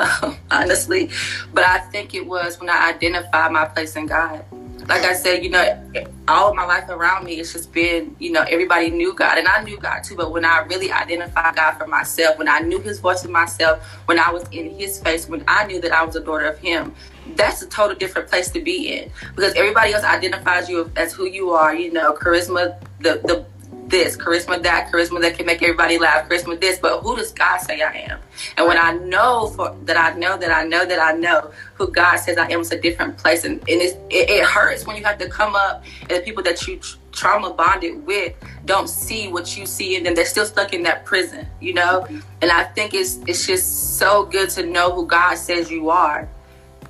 honestly. 0.51 1.11
But 1.53 1.65
I 1.65 1.79
think 1.79 2.15
it 2.15 2.25
was 2.25 2.59
when 2.59 2.69
I 2.69 2.89
identified 2.89 3.51
my 3.51 3.65
place 3.65 3.95
in 3.95 4.05
God 4.05 4.45
like 4.87 5.03
I 5.03 5.13
said, 5.13 5.43
you 5.43 5.49
know, 5.49 5.91
all 6.27 6.49
of 6.49 6.55
my 6.55 6.65
life 6.65 6.89
around 6.89 7.25
me, 7.25 7.39
it's 7.39 7.53
just 7.53 7.71
been, 7.71 8.15
you 8.19 8.31
know, 8.31 8.41
everybody 8.43 8.89
knew 8.89 9.13
God 9.13 9.37
and 9.37 9.47
I 9.47 9.63
knew 9.63 9.77
God 9.77 10.03
too. 10.03 10.15
But 10.15 10.31
when 10.31 10.45
I 10.45 10.59
really 10.59 10.91
identified 10.91 11.55
God 11.55 11.73
for 11.73 11.87
myself, 11.87 12.37
when 12.37 12.49
I 12.49 12.59
knew 12.59 12.79
his 12.79 12.99
voice 12.99 13.23
in 13.23 13.31
myself, 13.31 13.83
when 14.05 14.19
I 14.19 14.31
was 14.31 14.43
in 14.49 14.71
his 14.77 14.99
face, 14.99 15.27
when 15.27 15.43
I 15.47 15.65
knew 15.65 15.79
that 15.81 15.91
I 15.91 16.03
was 16.03 16.15
a 16.15 16.19
daughter 16.19 16.45
of 16.45 16.59
him, 16.59 16.93
that's 17.35 17.61
a 17.61 17.67
total 17.67 17.95
different 17.95 18.29
place 18.29 18.49
to 18.51 18.61
be 18.61 18.93
in 18.93 19.11
because 19.35 19.53
everybody 19.53 19.93
else 19.93 20.03
identifies 20.03 20.69
you 20.69 20.91
as 20.95 21.13
who 21.13 21.25
you 21.25 21.51
are, 21.51 21.73
you 21.73 21.91
know, 21.91 22.13
charisma, 22.13 22.77
the, 22.99 23.21
the 23.23 23.45
this, 23.93 24.17
charisma 24.17 24.61
that, 24.63 24.91
charisma 24.91 25.21
that 25.21 25.37
can 25.37 25.45
make 25.45 25.61
everybody 25.61 25.99
laugh, 25.99 26.27
charisma 26.27 26.59
this, 26.59 26.79
but 26.79 27.01
who 27.01 27.15
does 27.15 27.31
God 27.31 27.59
say 27.59 27.79
I 27.83 27.93
am? 28.09 28.19
And 28.57 28.67
when 28.67 28.75
I 28.75 28.93
know 28.93 29.53
for 29.55 29.77
that 29.83 29.97
I 29.97 30.17
know 30.17 30.35
that 30.35 30.51
I 30.51 30.63
know 30.63 30.83
that 30.83 30.99
I 30.99 31.11
know 31.11 31.51
who 31.75 31.87
God 31.91 32.17
says 32.17 32.39
I 32.39 32.49
am, 32.49 32.61
it's 32.61 32.71
a 32.71 32.81
different 32.81 33.19
place. 33.19 33.43
And, 33.43 33.59
and 33.69 33.81
it, 33.83 33.95
it 34.09 34.43
hurts 34.45 34.87
when 34.87 34.97
you 34.97 35.03
have 35.03 35.19
to 35.19 35.29
come 35.29 35.55
up 35.55 35.83
and 36.01 36.09
the 36.09 36.21
people 36.21 36.41
that 36.41 36.67
you 36.67 36.79
trauma 37.11 37.53
bonded 37.53 38.03
with 38.03 38.33
don't 38.65 38.89
see 38.89 39.27
what 39.27 39.55
you 39.55 39.67
see 39.67 39.95
and 39.95 40.03
then 40.03 40.15
they're 40.15 40.25
still 40.25 40.47
stuck 40.47 40.73
in 40.73 40.81
that 40.83 41.05
prison, 41.05 41.45
you 41.61 41.75
know? 41.75 42.07
And 42.41 42.49
I 42.49 42.63
think 42.63 42.95
it's 42.95 43.19
it's 43.27 43.45
just 43.45 43.99
so 43.99 44.25
good 44.25 44.49
to 44.51 44.65
know 44.65 44.91
who 44.91 45.05
God 45.05 45.35
says 45.35 45.69
you 45.69 45.91
are 45.91 46.27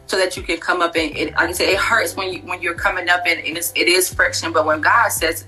so 0.06 0.16
that 0.16 0.38
you 0.38 0.44
can 0.44 0.58
come 0.58 0.82
up 0.82 0.96
and 0.96 1.16
it, 1.18 1.34
like 1.34 1.50
I 1.50 1.52
said, 1.52 1.68
it 1.68 1.80
hurts 1.80 2.16
when 2.16 2.32
you 2.32 2.40
when 2.44 2.62
you're 2.62 2.76
coming 2.76 3.10
up 3.10 3.24
and, 3.26 3.46
and 3.46 3.58
it's, 3.58 3.74
it 3.76 3.90
is 3.90 4.14
friction. 4.14 4.54
But 4.54 4.66
when 4.66 4.80
God 4.80 5.10
says 5.10 5.46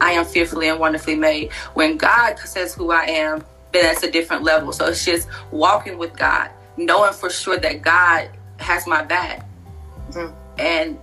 I 0.00 0.12
am 0.12 0.24
fearfully 0.24 0.68
and 0.68 0.78
wonderfully 0.78 1.16
made. 1.16 1.52
When 1.74 1.96
God 1.96 2.38
says 2.38 2.74
who 2.74 2.90
I 2.90 3.04
am, 3.04 3.44
then 3.72 3.84
that's 3.84 4.02
a 4.02 4.10
different 4.10 4.44
level. 4.44 4.72
So 4.72 4.86
it's 4.86 5.04
just 5.04 5.28
walking 5.50 5.98
with 5.98 6.16
God, 6.16 6.50
knowing 6.76 7.12
for 7.12 7.30
sure 7.30 7.58
that 7.58 7.82
God 7.82 8.30
has 8.58 8.86
my 8.86 9.02
back. 9.02 9.46
Mm-hmm. 10.10 10.34
And 10.58 10.98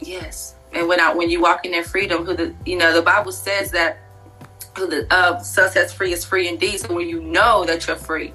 yes, 0.00 0.54
and 0.72 0.88
when 0.88 1.00
I 1.00 1.14
when 1.14 1.30
you 1.30 1.40
walk 1.40 1.64
in 1.64 1.72
that 1.72 1.86
freedom, 1.86 2.24
who 2.24 2.34
the 2.34 2.54
you 2.64 2.76
know 2.76 2.92
the 2.92 3.02
Bible 3.02 3.32
says 3.32 3.70
that 3.72 3.98
who 4.76 4.86
the 4.86 5.06
uh, 5.12 5.38
sets 5.40 5.92
free 5.92 6.12
is 6.12 6.24
free 6.24 6.48
indeed. 6.48 6.80
So 6.80 6.94
when 6.94 7.08
you 7.08 7.22
know 7.22 7.64
that 7.66 7.86
you're 7.86 7.96
free, 7.96 8.32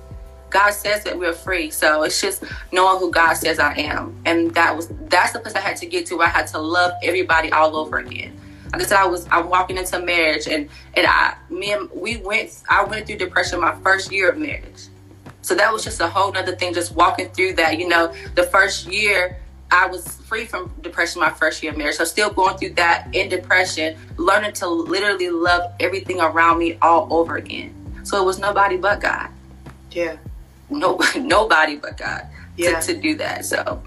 God 0.50 0.72
says 0.72 1.04
that 1.04 1.18
we're 1.18 1.34
free. 1.34 1.72
So 1.72 2.04
it's 2.04 2.22
just 2.22 2.44
knowing 2.72 3.00
who 3.00 3.12
God 3.12 3.34
says 3.34 3.60
I 3.60 3.74
am, 3.74 4.16
and 4.26 4.54
that 4.54 4.76
was 4.76 4.90
that's 5.10 5.34
the 5.34 5.40
place 5.40 5.56
I 5.56 5.62
had 5.62 5.78
to 5.78 5.88
get 5.88 6.06
to. 6.08 6.18
Where 6.18 6.28
I 6.28 6.32
had 6.32 6.48
to 6.48 6.60
love 6.60 6.94
everybody 7.04 7.52
all 7.52 7.76
over 7.76 7.98
again 7.98 8.40
like 8.74 8.82
I 8.82 8.86
said, 8.86 8.98
I 8.98 9.06
was 9.08 9.28
I'm 9.32 9.50
walking 9.50 9.78
into 9.78 10.00
marriage, 10.00 10.48
and 10.48 10.70
and 10.96 11.08
I 11.08 11.36
me 11.50 11.72
and 11.74 11.90
we 11.94 12.18
went 12.18 12.52
I 12.70 12.84
went 12.84 13.08
through 13.08 13.18
depression 13.18 13.60
my 13.62 13.76
first 13.82 14.12
year 14.12 14.30
of 14.30 14.38
marriage, 14.38 14.88
so 15.42 15.56
that 15.56 15.72
was 15.72 15.84
just 15.84 16.00
a 16.00 16.08
whole 16.08 16.36
other 16.38 16.56
thing. 16.56 16.74
Just 16.74 16.94
walking 16.96 17.30
through 17.30 17.54
that, 17.54 17.78
you 17.80 17.88
know, 17.88 18.14
the 18.36 18.44
first 18.44 18.88
year 18.88 19.38
I 19.72 19.88
was 19.88 20.08
free 20.22 20.46
from 20.46 20.74
depression 20.82 21.20
my 21.20 21.30
first 21.30 21.62
year 21.62 21.72
of 21.74 21.78
marriage. 21.78 21.96
So 21.96 22.06
still 22.06 22.30
going 22.30 22.58
through 22.58 22.72
that 22.76 23.10
in 23.14 23.28
depression, 23.30 23.98
learning 24.18 24.54
to 24.54 24.68
literally 24.68 25.30
love 25.30 25.74
everything 25.80 26.22
around 26.22 26.60
me 26.60 26.78
all 26.82 27.08
over 27.12 27.36
again. 27.36 27.74
So 28.06 28.22
it 28.22 28.26
was 28.26 28.40
nobody 28.40 28.78
but 28.78 29.02
God. 29.02 29.30
Yeah. 29.92 30.18
No, 30.70 30.98
nobody 31.18 31.76
but 31.76 31.98
God 31.98 32.28
Yeah. 32.56 32.80
to, 32.80 32.94
to 32.94 33.02
do 33.02 33.16
that. 33.18 33.44
So 33.46 33.82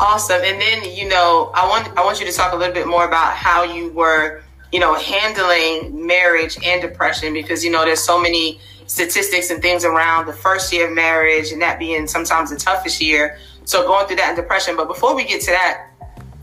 Awesome. 0.00 0.40
And 0.44 0.60
then, 0.60 0.84
you 0.94 1.08
know, 1.08 1.50
I 1.54 1.66
want 1.68 1.96
I 1.98 2.04
want 2.04 2.20
you 2.20 2.26
to 2.26 2.32
talk 2.32 2.52
a 2.52 2.56
little 2.56 2.74
bit 2.74 2.86
more 2.86 3.04
about 3.04 3.34
how 3.34 3.64
you 3.64 3.90
were, 3.90 4.42
you 4.72 4.78
know, 4.78 4.94
handling 4.94 6.06
marriage 6.06 6.56
and 6.64 6.80
depression 6.80 7.32
because 7.32 7.64
you 7.64 7.70
know 7.70 7.84
there's 7.84 8.02
so 8.02 8.20
many 8.20 8.60
statistics 8.86 9.50
and 9.50 9.60
things 9.60 9.84
around 9.84 10.26
the 10.26 10.32
first 10.32 10.72
year 10.72 10.88
of 10.88 10.94
marriage 10.94 11.52
and 11.52 11.60
that 11.60 11.78
being 11.78 12.06
sometimes 12.06 12.50
the 12.50 12.56
toughest 12.56 13.00
year. 13.00 13.38
So 13.64 13.86
going 13.86 14.06
through 14.06 14.16
that 14.16 14.28
and 14.28 14.36
depression. 14.36 14.76
But 14.76 14.86
before 14.86 15.16
we 15.16 15.24
get 15.24 15.40
to 15.42 15.50
that, 15.50 15.90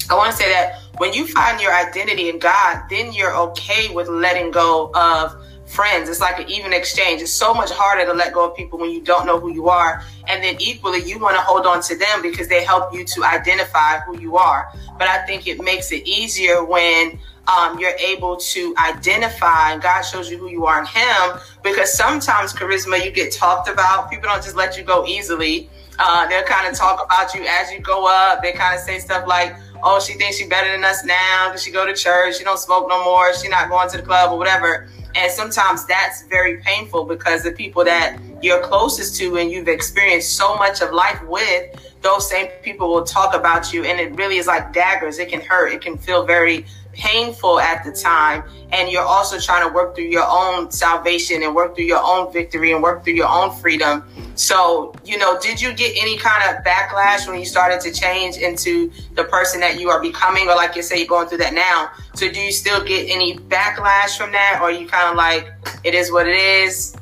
I 0.10 0.16
want 0.16 0.32
to 0.32 0.38
say 0.38 0.50
that 0.50 0.82
when 0.98 1.14
you 1.14 1.26
find 1.26 1.60
your 1.60 1.74
identity 1.74 2.30
in 2.30 2.40
God, 2.40 2.84
then 2.90 3.14
you're 3.14 3.36
okay 3.36 3.94
with 3.94 4.08
letting 4.08 4.52
go 4.52 4.92
of 4.94 5.36
friends. 5.66 6.10
It's 6.10 6.20
like 6.20 6.40
an 6.40 6.50
even 6.50 6.74
exchange. 6.74 7.22
It's 7.22 7.32
so 7.32 7.54
much 7.54 7.72
harder 7.72 8.06
to 8.06 8.14
let 8.14 8.34
go 8.34 8.50
of 8.50 8.56
people 8.56 8.80
when 8.80 8.92
you 8.92 9.02
don't 9.02 9.26
know 9.26 9.40
who 9.40 9.52
you 9.54 9.68
are. 9.70 10.04
And 10.28 10.44
then 10.44 10.56
equally, 10.60 11.04
you 11.04 11.20
want 11.20 11.36
to 11.36 11.42
hold 11.42 11.66
on 11.66 11.82
to 11.84 11.98
them 11.98 12.22
because 12.22 12.48
they 12.48 12.64
help 12.64 12.94
you 12.94 13.04
to 13.06 13.24
identify 13.24 14.00
who 14.00 14.20
you 14.20 14.38
are. 14.38 14.72
But 14.98 15.08
I 15.08 15.26
think 15.26 15.48
it 15.48 15.62
makes 15.62 15.92
it 15.92 16.08
easier 16.08 16.64
when 16.64 17.20
um, 17.48 17.80
you're 17.80 17.96
able 18.00 18.38
to 18.38 18.76
identify 18.78 19.74
and 19.74 19.82
God 19.82 20.02
shows 20.02 20.32
you 20.32 20.38
who 20.38 20.50
you 20.50 20.66
are 20.66 20.80
in 20.80 20.86
Him 20.86 21.40
because 21.64 21.94
sometimes 21.94 22.54
charisma, 22.54 23.04
you 23.04 23.12
get 23.12 23.34
talked 23.34 23.70
about. 23.70 24.10
People 24.10 24.30
don't 24.30 24.44
just 24.44 24.56
let 24.56 24.78
you 24.78 24.84
go 24.84 25.06
easily. 25.06 25.70
Uh, 25.98 26.28
they'll 26.28 26.44
kind 26.44 26.68
of 26.68 26.76
talk 26.76 27.04
about 27.06 27.34
you 27.34 27.46
as 27.48 27.72
you 27.72 27.80
go 27.80 28.08
up. 28.08 28.42
They 28.42 28.52
kind 28.52 28.76
of 28.76 28.82
say 28.82 29.00
stuff 29.00 29.28
like, 29.28 29.56
oh, 29.84 30.00
she 30.00 30.14
thinks 30.14 30.38
she's 30.38 30.50
better 30.50 30.72
than 30.72 30.84
us 30.84 31.06
now 31.06 31.48
because 31.48 31.64
she 31.64 31.72
go 31.72 31.86
to 31.86 31.94
church. 31.94 32.38
She 32.38 32.44
don't 32.44 32.60
smoke 32.60 32.88
no 32.90 33.04
more. 33.06 33.34
She 33.34 33.48
not 33.48 33.70
going 33.70 33.90
to 33.90 33.98
the 33.98 34.04
club 34.04 34.32
or 34.32 34.38
whatever. 34.38 34.90
And 35.16 35.32
sometimes 35.32 35.86
that's 35.86 36.24
very 36.24 36.58
painful 36.58 37.06
because 37.06 37.44
the 37.44 37.52
people 37.52 37.86
that 37.86 38.20
you're 38.42 38.62
closest 38.62 39.16
to 39.18 39.38
and 39.38 39.50
you've 39.50 39.70
experienced 39.70 40.36
so 40.36 40.56
much 40.56 40.82
of 40.82 40.92
life 40.92 41.24
with, 41.26 41.94
those 42.02 42.30
same 42.30 42.48
people 42.62 42.90
will 42.90 43.06
talk 43.06 43.34
about 43.34 43.74
you. 43.74 43.86
And 43.86 44.00
it 44.00 44.14
really 44.16 44.38
is 44.38 44.46
like 44.46 44.74
daggers. 44.74 45.18
It 45.18 45.30
can 45.30 45.42
hurt. 45.42 45.72
It 45.72 45.82
can 45.82 45.98
feel 45.98 46.26
very 46.26 46.66
painful 46.96 47.60
at 47.60 47.84
the 47.84 47.92
time. 47.92 48.44
And 48.72 48.90
you're 48.90 49.04
also 49.04 49.40
trying 49.40 49.68
to 49.68 49.74
work 49.74 49.96
through 49.96 50.06
your 50.06 50.26
own 50.28 50.72
salvation 50.72 51.44
and 51.44 51.54
work 51.54 51.76
through 51.76 51.86
your 51.86 52.02
own 52.04 52.34
victory 52.34 52.72
and 52.72 52.82
work 52.82 53.04
through 53.04 53.14
your 53.14 53.28
own 53.28 53.56
freedom. 53.56 54.04
So, 54.36 54.94
you 55.06 55.18
know, 55.18 55.40
did 55.40 55.62
you 55.62 55.74
get 55.74 55.96
any 55.96 56.18
kind 56.18 56.44
of 56.50 56.64
backlash 56.64 57.28
when 57.28 57.40
you 57.40 57.46
started 57.46 57.80
to 57.82 57.92
change 57.92 58.38
into 58.38 58.92
the 59.14 59.24
person 59.26 59.60
that 59.62 59.80
you 59.80 59.90
are 59.90 60.02
becoming? 60.02 60.50
Or 60.50 60.56
like 60.56 60.76
you 60.76 60.82
say, 60.82 60.98
you're 60.98 61.08
going 61.08 61.28
through 61.28 61.40
that 61.40 61.54
now. 61.54 61.92
So 62.16 62.30
do 62.30 62.40
you 62.42 62.52
still 62.52 62.84
get 62.84 63.10
any 63.10 63.38
backlash 63.38 64.18
from 64.18 64.32
that? 64.32 64.60
Or 64.62 64.72
you 64.72 64.88
kind 64.88 65.10
of 65.10 65.16
like, 65.16 65.52
it 65.84 65.94
is 65.94 66.12
what 66.12 66.28
it 66.28 66.36
is? 66.36 66.96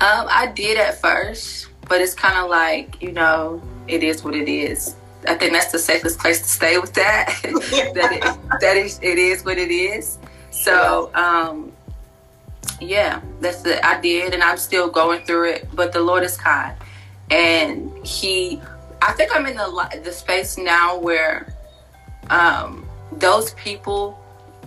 Um, 0.00 0.26
I 0.28 0.48
did 0.48 0.76
at 0.76 1.00
first, 1.00 1.68
but 1.88 2.00
it's 2.00 2.14
kind 2.14 2.36
of 2.36 2.50
like 2.50 3.00
you 3.00 3.12
know, 3.12 3.62
it 3.86 4.02
is 4.02 4.24
what 4.24 4.34
it 4.34 4.48
is. 4.48 4.96
I 5.26 5.34
think 5.34 5.52
that's 5.52 5.72
the 5.72 5.78
safest 5.78 6.18
place 6.18 6.40
to 6.40 6.48
stay 6.48 6.78
with 6.78 6.94
that. 6.94 7.38
that 7.42 8.12
it, 8.12 8.60
that 8.60 8.76
is, 8.76 8.98
it 9.02 9.18
is 9.18 9.44
what 9.44 9.58
it 9.58 9.70
is. 9.70 10.18
So, 10.50 11.10
um, 11.14 11.72
yeah, 12.80 13.20
that's 13.40 13.62
the 13.62 13.84
I 13.84 14.00
did, 14.00 14.34
and 14.34 14.42
I'm 14.42 14.56
still 14.56 14.88
going 14.88 15.24
through 15.24 15.50
it. 15.50 15.68
But 15.72 15.92
the 15.92 16.00
Lord 16.00 16.22
is 16.22 16.36
kind, 16.36 16.76
and 17.30 17.92
He. 18.06 18.60
I 19.02 19.12
think 19.12 19.34
I'm 19.34 19.46
in 19.46 19.56
the 19.56 20.00
the 20.02 20.12
space 20.12 20.56
now 20.56 20.98
where 20.98 21.54
um, 22.30 22.86
those 23.12 23.52
people 23.54 24.18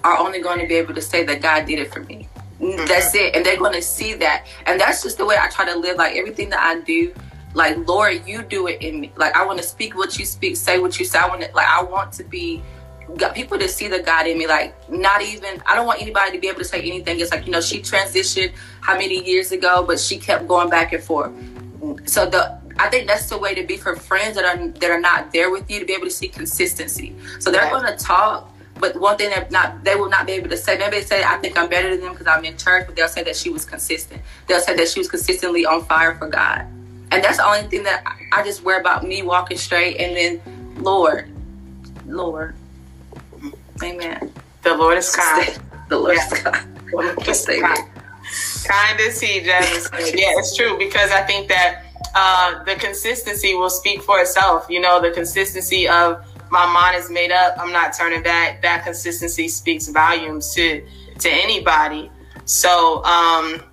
are 0.04 0.18
only 0.18 0.42
going 0.42 0.60
to 0.60 0.68
be 0.68 0.76
able 0.76 0.94
to 0.94 1.02
say 1.02 1.24
that 1.26 1.42
God 1.42 1.66
did 1.66 1.80
it 1.80 1.92
for 1.92 2.02
me. 2.02 2.28
That's 2.60 3.14
it, 3.14 3.36
and 3.36 3.46
they're 3.46 3.58
going 3.58 3.74
to 3.74 3.82
see 3.82 4.14
that, 4.16 4.48
and 4.66 4.80
that's 4.80 5.04
just 5.04 5.18
the 5.18 5.26
way 5.26 5.38
I 5.40 5.48
try 5.50 5.66
to 5.72 5.78
live. 5.78 5.98
Like 5.98 6.16
everything 6.16 6.50
that 6.50 6.60
I 6.60 6.80
do, 6.82 7.14
like 7.54 7.78
Lord, 7.88 8.28
you 8.28 8.44
do 8.44 8.68
it 8.68 8.82
in 8.82 9.00
me. 9.02 9.12
Like 9.16 9.36
I 9.36 9.46
want 9.46 9.58
to 9.60 9.64
speak 9.64 9.96
what 9.96 10.18
you 10.20 10.26
speak, 10.26 10.58
say 10.58 10.80
what 10.80 11.00
you 11.00 11.06
say. 11.06 11.20
I 11.20 11.28
want 11.28 11.42
to, 11.42 11.50
like 11.56 11.68
I 11.68 11.84
want 11.84 12.12
to 12.14 12.24
be 12.24 12.62
got 13.16 13.34
people 13.34 13.58
to 13.58 13.70
see 13.70 13.88
the 13.88 14.00
God 14.00 14.28
in 14.28 14.38
me. 14.38 14.48
Like 14.48 14.76
not 14.90 15.22
even 15.22 15.62
I 15.66 15.76
don't 15.76 15.86
want 15.88 16.02
anybody 16.02 16.32
to 16.34 16.40
be 16.40 16.48
able 16.50 16.60
to 16.60 16.66
say 16.66 16.82
anything. 16.82 17.20
It's 17.20 17.32
like 17.32 17.46
you 17.46 17.52
know 17.52 17.62
she 17.62 17.80
transitioned 17.82 18.54
how 18.82 18.96
many 18.96 19.24
years 19.26 19.52
ago, 19.52 19.84
but 19.88 20.00
she 20.00 20.18
kept 20.18 20.48
going 20.48 20.70
back 20.70 20.94
and 20.94 21.04
forth. 21.04 21.32
So 22.06 22.26
the 22.26 22.58
I 22.80 22.90
think 22.90 23.08
that's 23.08 23.28
the 23.30 23.38
way 23.40 23.56
to 23.56 23.64
be 23.66 23.78
for 23.78 23.96
friends 23.96 24.36
that 24.36 24.46
are 24.46 24.68
that 24.68 24.92
are 24.92 25.00
not 25.00 25.32
there 25.34 25.50
with 25.50 25.70
you 25.72 25.80
to 25.80 25.86
be 25.86 25.94
able 25.94 26.06
to 26.06 26.12
see 26.12 26.28
consistency. 26.28 27.16
So 27.40 27.50
they're 27.52 27.62
Right. 27.64 27.72
going 27.72 27.86
to 27.98 28.04
talk, 28.04 28.54
but 28.80 28.96
one 29.00 29.18
thing 29.18 29.30
they're 29.32 29.48
not 29.50 29.84
they 29.84 29.96
will 29.96 30.10
not 30.10 30.28
be 30.28 30.34
able 30.34 30.50
to 30.50 30.58
say. 30.58 30.78
Maybe 30.78 30.98
they 31.00 31.04
say 31.06 31.24
I 31.24 31.38
think 31.38 31.58
I'm 31.58 31.70
better 31.70 31.90
than 31.90 32.02
them 32.02 32.12
because 32.14 32.28
I'm 32.28 32.46
in 32.46 32.58
church, 32.58 32.86
but 32.86 32.96
they'll 32.96 33.08
say 33.08 33.24
that 33.24 33.36
she 33.36 33.50
was 33.50 33.66
consistent. 33.66 34.22
They'll 34.48 34.60
say 34.60 34.76
that 34.76 34.90
she 34.90 35.00
was 35.00 35.08
consistently 35.10 35.66
on 35.66 35.86
fire 35.86 36.14
for 36.16 36.28
God, 36.28 36.68
and 37.12 37.24
that's 37.24 37.38
the 37.38 37.46
only 37.46 37.68
thing 37.70 37.84
that 37.84 38.04
I 38.32 38.44
just 38.44 38.64
worry 38.64 38.80
about 38.80 39.06
me 39.06 39.22
walking 39.24 39.58
straight. 39.58 39.98
And 39.98 40.16
then 40.16 40.84
Lord, 40.84 41.30
Lord, 42.06 42.56
Amen. 43.84 44.34
The 44.64 44.76
Lord 44.76 44.98
is 44.98 45.16
kind. 45.16 45.60
The 45.90 45.98
Lord 45.98 46.18
Yeah. 46.18 46.66
is. 47.18 47.26
Just 47.26 47.44
stay 47.44 47.62
kind. 47.62 47.80
Kind 48.66 49.00
to 49.00 49.12
see, 49.12 49.40
Jasmine. 49.40 50.02
yeah, 50.20 50.34
it's 50.36 50.54
true 50.54 50.78
because 50.78 51.12
I 51.12 51.22
think 51.22 51.48
that 51.48 51.84
uh, 52.14 52.62
the 52.66 52.76
consistency 52.76 53.56
will 53.56 53.70
speak 53.70 54.02
for 54.02 54.20
itself. 54.20 54.66
You 54.70 54.82
know, 54.82 55.00
the 55.02 55.12
consistency 55.12 55.88
of 55.88 56.26
my 56.52 56.66
mind 56.66 56.98
is 56.98 57.10
made 57.10 57.32
up. 57.32 57.56
I'm 57.58 57.72
not 57.72 57.94
turning 57.94 58.22
back. 58.22 58.62
That 58.64 58.84
consistency 58.84 59.48
speaks 59.48 59.88
volumes 59.88 60.54
to 60.56 60.86
to 61.20 61.30
anybody. 61.30 62.12
So, 62.44 63.02
um, 63.06 63.64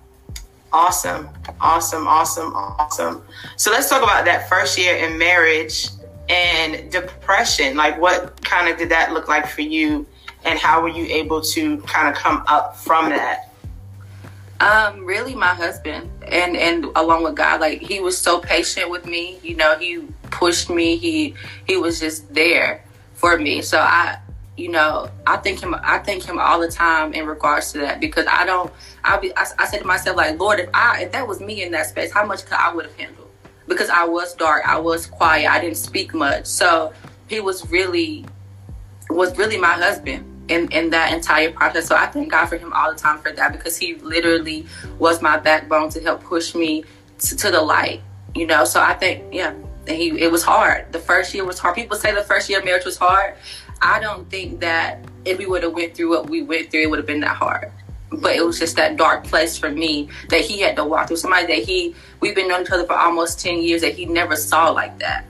awesome, 0.75 1.29
awesome, 1.61 2.05
awesome, 2.05 2.53
awesome. 2.53 3.23
So 3.55 3.71
let's 3.71 3.89
talk 3.89 4.03
about 4.03 4.25
that 4.25 4.49
first 4.49 4.77
year 4.77 4.93
in 4.97 5.17
marriage 5.17 5.87
and 6.27 6.91
depression. 6.91 7.77
Like, 7.77 7.99
what 7.99 8.43
kind 8.43 8.67
of 8.67 8.77
did 8.77 8.89
that 8.89 9.13
look 9.13 9.29
like 9.29 9.47
for 9.47 9.61
you, 9.61 10.05
and 10.43 10.59
how 10.59 10.81
were 10.81 10.89
you 10.89 11.05
able 11.05 11.41
to 11.41 11.77
kind 11.81 12.09
of 12.09 12.15
come 12.15 12.43
up 12.47 12.75
from 12.75 13.09
that? 13.09 13.53
Um, 14.59 15.05
really, 15.05 15.33
my 15.33 15.53
husband, 15.53 16.09
and 16.27 16.57
and 16.57 16.85
along 16.95 17.23
with 17.23 17.35
God, 17.35 17.61
like 17.61 17.81
he 17.81 18.01
was 18.01 18.17
so 18.17 18.39
patient 18.39 18.89
with 18.89 19.05
me. 19.05 19.39
You 19.43 19.55
know, 19.55 19.77
he 19.77 20.05
pushed 20.29 20.69
me. 20.69 20.97
He 20.97 21.35
he 21.65 21.77
was 21.77 22.01
just 22.01 22.33
there 22.33 22.83
for 23.13 23.37
me. 23.37 23.61
So 23.61 23.79
I, 23.79 24.17
you 24.57 24.69
know, 24.69 25.09
I 25.27 25.37
thank 25.37 25.61
him. 25.61 25.75
I 25.75 25.99
thank 25.99 26.23
him 26.23 26.39
all 26.39 26.59
the 26.59 26.71
time 26.71 27.13
in 27.13 27.25
regards 27.25 27.71
to 27.73 27.79
that 27.79 27.99
because 27.99 28.25
I 28.29 28.45
don't. 28.45 28.71
I 29.03 29.17
be. 29.17 29.35
I, 29.35 29.45
I 29.59 29.67
said 29.67 29.79
to 29.79 29.85
myself, 29.85 30.15
like, 30.15 30.39
Lord, 30.39 30.59
if 30.59 30.69
I 30.73 31.01
if 31.03 31.11
that 31.11 31.27
was 31.27 31.41
me 31.41 31.63
in 31.63 31.71
that 31.71 31.87
space, 31.87 32.11
how 32.11 32.25
much 32.25 32.45
could 32.45 32.57
I 32.57 32.73
would 32.73 32.85
have 32.85 32.95
handled? 32.95 33.29
Because 33.67 33.89
I 33.89 34.05
was 34.05 34.33
dark. 34.35 34.65
I 34.65 34.79
was 34.79 35.07
quiet. 35.07 35.49
I 35.49 35.59
didn't 35.59 35.77
speak 35.77 36.13
much. 36.13 36.45
So 36.45 36.93
he 37.27 37.39
was 37.39 37.69
really 37.69 38.25
was 39.09 39.37
really 39.37 39.57
my 39.57 39.73
husband 39.73 40.25
in, 40.47 40.71
in 40.71 40.89
that 40.91 41.13
entire 41.13 41.51
process. 41.51 41.87
So 41.87 41.95
I 41.95 42.05
thank 42.07 42.31
God 42.31 42.47
for 42.47 42.57
him 42.57 42.73
all 42.73 42.91
the 42.91 42.97
time 42.97 43.19
for 43.19 43.31
that 43.31 43.51
because 43.51 43.77
he 43.77 43.95
literally 43.95 44.65
was 44.99 45.21
my 45.21 45.37
backbone 45.37 45.89
to 45.89 46.01
help 46.01 46.23
push 46.23 46.55
me 46.55 46.83
to, 47.19 47.35
to 47.35 47.51
the 47.51 47.61
light. 47.61 48.01
You 48.35 48.47
know, 48.47 48.65
so 48.65 48.81
I 48.81 48.93
think 48.93 49.33
yeah, 49.33 49.53
he 49.87 50.19
it 50.19 50.31
was 50.31 50.43
hard. 50.43 50.91
The 50.91 50.99
first 50.99 51.33
year 51.33 51.45
was 51.45 51.59
hard. 51.59 51.75
People 51.75 51.97
say 51.97 52.13
the 52.13 52.23
first 52.23 52.49
year 52.49 52.59
of 52.59 52.65
marriage 52.65 52.85
was 52.85 52.97
hard. 52.97 53.35
I 53.85 53.99
don't 53.99 54.27
think 54.29 54.61
that 54.61 54.99
if 55.25 55.37
we 55.37 55.45
would 55.45 55.61
have 55.61 55.73
went 55.73 55.95
through 55.95 56.09
what 56.09 56.29
we 56.29 56.41
went 56.41 56.71
through, 56.71 56.81
it 56.81 56.89
would 56.89 56.97
have 56.99 57.05
been 57.05 57.21
that 57.21 57.35
hard. 57.35 57.71
But 58.11 58.35
it 58.35 58.43
was 58.43 58.57
just 58.57 58.75
that 58.77 58.97
dark 58.97 59.25
place 59.25 59.57
for 59.57 59.69
me 59.69 60.09
that 60.29 60.41
he 60.41 60.59
had 60.59 60.75
to 60.77 60.83
walk 60.83 61.07
through. 61.07 61.17
Somebody 61.17 61.47
that 61.47 61.63
he 61.63 61.95
we've 62.19 62.33
been 62.33 62.47
knowing 62.47 62.63
each 62.63 62.71
other 62.71 62.85
for 62.85 62.93
almost 62.93 63.39
ten 63.39 63.61
years 63.61 63.81
that 63.81 63.93
he 63.93 64.05
never 64.05 64.35
saw 64.35 64.71
like 64.71 64.97
that. 64.99 65.25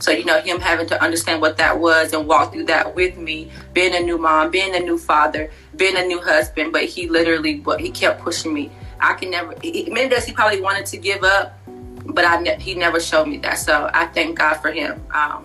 So, 0.00 0.12
you 0.12 0.24
know, 0.24 0.40
him 0.40 0.60
having 0.60 0.86
to 0.88 1.02
understand 1.02 1.40
what 1.40 1.56
that 1.56 1.80
was 1.80 2.12
and 2.12 2.28
walk 2.28 2.52
through 2.52 2.66
that 2.66 2.94
with 2.94 3.16
me, 3.16 3.50
being 3.72 3.96
a 3.96 4.00
new 4.00 4.16
mom, 4.16 4.50
being 4.50 4.76
a 4.76 4.78
new 4.78 4.96
father, 4.96 5.50
being 5.74 5.96
a 5.96 6.04
new 6.04 6.20
husband, 6.20 6.72
but 6.72 6.84
he 6.84 7.08
literally, 7.08 7.56
but 7.56 7.80
he 7.80 7.90
kept 7.90 8.22
pushing 8.22 8.54
me. 8.54 8.70
I 9.00 9.14
can 9.14 9.30
never, 9.30 9.54
he- 9.60 9.90
many 9.90 10.08
days 10.08 10.24
he 10.24 10.32
probably 10.32 10.60
wanted 10.60 10.86
to 10.86 10.98
give 10.98 11.24
up, 11.24 11.58
but 12.06 12.24
I 12.24 12.40
ne- 12.40 12.60
he 12.60 12.74
never 12.74 13.00
showed 13.00 13.26
me 13.26 13.38
that. 13.38 13.58
So 13.58 13.90
I 13.92 14.06
thank 14.06 14.38
God 14.38 14.54
for 14.58 14.70
him. 14.70 15.04
Um, 15.12 15.44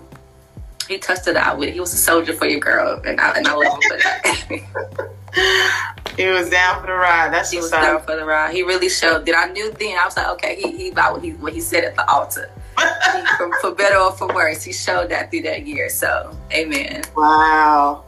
he 0.88 0.98
touched 0.98 1.28
it 1.28 1.36
out 1.36 1.58
with 1.58 1.70
it. 1.70 1.74
He 1.74 1.80
was 1.80 1.94
a 1.94 1.98
soldier 1.98 2.34
for 2.34 2.46
your 2.46 2.60
girl, 2.60 3.02
and 3.06 3.20
I, 3.20 3.38
and 3.38 3.48
I 3.48 3.56
love 3.56 3.74
him 3.74 3.82
for 3.90 3.98
that. 3.98 5.84
He 6.18 6.28
was 6.28 6.50
down 6.50 6.82
for 6.82 6.88
the 6.88 6.94
ride. 6.94 7.34
That's 7.34 7.50
he 7.50 7.58
was 7.58 7.72
what's 7.72 7.84
down 7.84 8.02
for 8.02 8.16
the 8.16 8.26
ride. 8.26 8.54
He 8.54 8.62
really 8.62 8.90
showed 8.90 9.26
that 9.26 9.36
I 9.36 9.52
knew 9.52 9.72
then. 9.72 9.98
I 9.98 10.06
was 10.06 10.16
like, 10.16 10.28
okay, 10.34 10.56
he, 10.62 10.78
he 10.78 10.90
about 10.90 11.14
what 11.14 11.24
he, 11.24 11.32
what 11.32 11.54
he 11.54 11.62
said 11.62 11.84
at 11.84 11.96
the 11.96 12.08
altar. 12.08 12.52
He- 12.78 13.26
for, 13.38 13.52
for 13.62 13.72
better 13.72 13.98
or 13.98 14.12
for 14.12 14.28
worse, 14.28 14.64
he 14.64 14.74
showed 14.74 15.10
that 15.10 15.32
through 15.32 15.42
that 15.44 15.66
year. 15.66 15.90
So, 15.90 16.38
amen. 16.52 17.04
wow. 17.16 18.04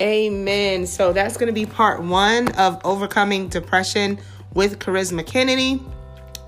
Amen. 0.00 0.86
So 0.86 1.12
that's 1.12 1.36
going 1.36 1.48
to 1.48 1.52
be 1.52 1.66
part 1.66 2.00
one 2.00 2.48
of 2.52 2.80
overcoming 2.84 3.48
depression 3.48 4.18
with 4.54 4.78
Charisma 4.78 5.26
Kennedy. 5.26 5.82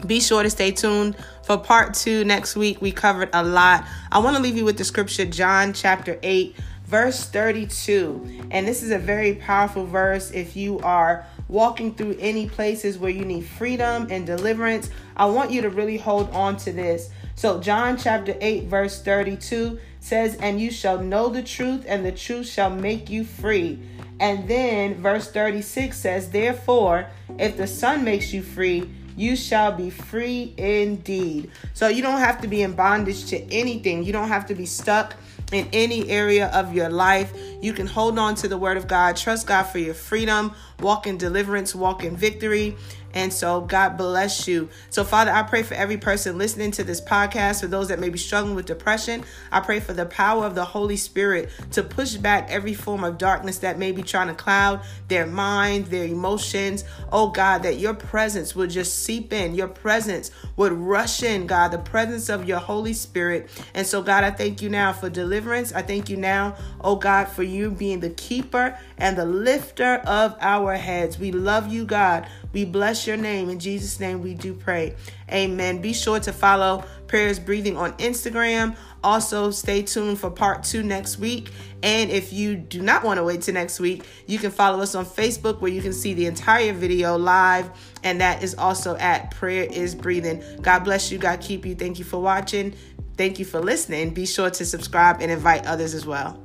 Be 0.07 0.21
sure 0.21 0.43
to 0.43 0.49
stay 0.49 0.71
tuned 0.71 1.16
For 1.42 1.57
part 1.57 1.94
two 1.94 2.24
next 2.24 2.55
week, 2.55 2.81
we 2.81 2.92
covered 2.92 3.31
a 3.33 3.42
lot. 3.42 3.87
I 4.12 4.18
want 4.18 4.37
to 4.37 4.42
leave 4.42 4.57
you 4.57 4.64
with 4.64 4.76
the 4.76 4.85
scripture, 4.85 5.24
John 5.24 5.72
chapter 5.72 6.18
8, 6.22 6.55
verse 6.85 7.24
32. 7.26 8.48
And 8.50 8.68
this 8.68 8.83
is 8.83 8.90
a 8.90 8.98
very 8.98 9.35
powerful 9.35 9.87
verse 9.87 10.31
if 10.33 10.55
you 10.55 10.79
are 10.81 11.26
walking 11.48 11.94
through 11.94 12.16
any 12.20 12.48
places 12.48 12.98
where 12.98 13.11
you 13.11 13.24
need 13.24 13.46
freedom 13.46 14.07
and 14.11 14.26
deliverance. 14.26 14.90
I 15.16 15.26
want 15.26 15.50
you 15.50 15.62
to 15.62 15.70
really 15.70 15.96
hold 15.96 16.31
on 16.31 16.57
to 16.59 16.72
this. 16.72 17.11
So, 17.35 17.59
John 17.59 17.96
chapter 17.96 18.37
8, 18.40 18.64
verse 18.64 19.03
32 19.03 19.79
says, 20.00 20.37
And 20.37 20.61
you 20.61 20.70
shall 20.70 20.98
know 20.98 21.31
the 21.31 21.42
truth, 21.42 21.85
and 21.88 22.05
the 22.05 22.12
truth 22.12 22.48
shall 22.48 22.70
make 22.70 23.09
you 23.09 23.24
free. 23.24 23.79
And 24.20 24.46
then 24.46 25.00
verse 25.00 25.31
36 25.31 25.96
says, 25.96 26.31
Therefore, 26.31 27.09
if 27.38 27.57
the 27.57 27.66
Son 27.66 28.05
makes 28.05 28.33
you 28.35 28.42
free, 28.42 28.90
you 29.20 29.37
shall 29.37 29.70
be 29.72 29.90
free 29.90 30.54
indeed. 30.56 31.50
So 31.74 31.88
you 31.88 32.00
don't 32.00 32.20
have 32.20 32.40
to 32.40 32.48
be 32.48 32.62
in 32.62 32.72
bondage 32.72 33.26
to 33.26 33.38
anything. 33.52 34.02
You 34.02 34.14
don't 34.14 34.28
have 34.28 34.46
to 34.46 34.54
be 34.54 34.64
stuck 34.64 35.14
in 35.52 35.68
any 35.72 36.09
area 36.09 36.46
of 36.48 36.74
your 36.74 36.88
life. 36.88 37.33
You 37.61 37.74
can 37.74 37.87
hold 37.87 38.18
on 38.18 38.35
to 38.37 38.48
the 38.48 38.56
word 38.56 38.78
of 38.78 38.88
God, 38.88 39.16
trust 39.16 39.46
God 39.46 39.64
for 39.64 39.78
your 39.78 39.94
freedom, 39.94 40.54
walk 40.81 41.07
in 41.07 41.19
deliverance, 41.19 41.75
walk 41.75 42.05
in 42.05 42.16
victory. 42.16 42.77
And 43.12 43.33
so, 43.33 43.62
God 43.62 43.97
bless 43.97 44.47
you. 44.47 44.69
So, 44.90 45.03
Father, 45.03 45.33
I 45.33 45.43
pray 45.43 45.62
for 45.64 45.75
every 45.75 45.97
person 45.97 46.38
listening 46.38 46.71
to 46.73 46.85
this 46.85 47.01
podcast, 47.01 47.61
for 47.61 47.66
those 47.66 47.88
that 47.88 47.99
may 47.99 48.09
be 48.09 48.19
struggling 48.19 48.55
with 48.55 48.66
depression. 48.66 49.25
I 49.51 49.61
pray 49.61 49.81
for 49.81 49.93
the 49.93 50.07
power 50.07 50.47
of 50.47 50.55
the 50.55 50.64
Holy 50.64 50.97
Spirit 50.97 51.51
to 51.73 51.83
push 51.83 52.14
back 52.14 52.49
every 52.51 52.75
form 52.75 53.03
of 53.03 53.19
darkness 53.19 53.59
that 53.59 53.79
may 53.79 53.90
be 53.90 54.03
trying 54.03 54.29
to 54.29 54.35
cloud 54.35 54.83
their 55.09 55.27
mind, 55.27 55.87
their 55.87 56.05
emotions. 56.05 56.85
Oh, 57.11 57.31
God, 57.31 57.64
that 57.64 57.79
your 57.79 57.95
presence 57.95 58.55
would 58.55 58.71
just 58.71 59.03
seep 59.03 59.33
in, 59.33 59.55
your 59.55 59.69
presence 59.69 60.31
would 60.55 60.73
rush 60.73 61.23
in, 61.25 61.49
God, 61.49 61.73
the 61.73 61.79
presence 61.79 62.29
of 62.29 62.47
your 62.47 62.59
Holy 62.59 62.93
Spirit. 62.93 63.51
And 63.75 63.87
so, 63.87 64.03
God, 64.03 64.23
I 64.23 64.31
thank 64.31 64.62
you 64.62 64.69
now 64.69 64.93
for 64.93 65.11
deliverance. 65.11 65.73
I 65.73 65.83
thank 65.83 66.09
you 66.11 66.16
now, 66.16 66.57
oh, 66.81 66.95
God, 66.95 67.25
for 67.25 67.43
you 67.43 67.73
being 67.73 67.99
the 67.99 68.11
keeper 68.11 68.79
and 68.99 69.19
the 69.19 69.25
lifter 69.25 69.95
of 70.07 70.37
our 70.70 70.76
heads. 70.76 71.18
We 71.18 71.33
love 71.33 71.70
you, 71.72 71.85
God. 71.85 72.26
We 72.52 72.64
bless 72.64 73.06
your 73.06 73.16
name. 73.16 73.50
In 73.50 73.59
Jesus' 73.59 74.00
name, 74.00 74.22
we 74.22 74.35
do 74.35 74.54
pray. 74.54 74.94
Amen. 75.30 75.80
Be 75.80 75.92
sure 75.92 76.20
to 76.20 76.33
follow 76.33 76.85
Prayers 77.06 77.38
Breathing 77.38 77.76
on 77.76 77.92
Instagram. 77.94 78.76
Also, 79.02 79.50
stay 79.50 79.83
tuned 79.83 80.18
for 80.18 80.30
part 80.30 80.62
two 80.62 80.83
next 80.83 81.18
week. 81.18 81.50
And 81.83 82.11
if 82.11 82.33
you 82.33 82.56
do 82.56 82.83
not 82.83 83.04
want 83.04 83.18
to 83.18 83.24
wait 83.24 83.42
till 83.42 83.54
next 83.54 83.80
week, 83.80 84.04
you 84.26 84.38
can 84.38 84.50
follow 84.50 84.80
us 84.80 84.94
on 84.94 85.04
Facebook 85.04 85.61
where 85.61 85.72
you 85.72 85.83
can 85.83 85.92
see 85.92 86.14
the 86.14 86.26
entire 86.26 86.72
video 86.72 87.16
live. 87.16 87.70
And 88.02 88.20
that 88.20 88.42
is 88.42 88.54
also 88.54 88.96
at 88.96 89.30
Prayer 89.33 89.64
is 89.64 89.94
Breathing. 89.94 90.42
God 90.62 90.80
bless 90.80 91.11
you. 91.11 91.18
God 91.18 91.40
keep 91.40 91.66
you. 91.66 91.74
Thank 91.74 91.98
you 91.98 92.04
for 92.04 92.20
watching. 92.20 92.74
Thank 93.16 93.38
you 93.38 93.44
for 93.44 93.61
listening. 93.61 94.14
Be 94.14 94.26
sure 94.26 94.50
to 94.50 94.64
subscribe 94.64 95.20
and 95.20 95.30
invite 95.30 95.66
others 95.66 95.94
as 95.94 96.06
well. 96.06 96.40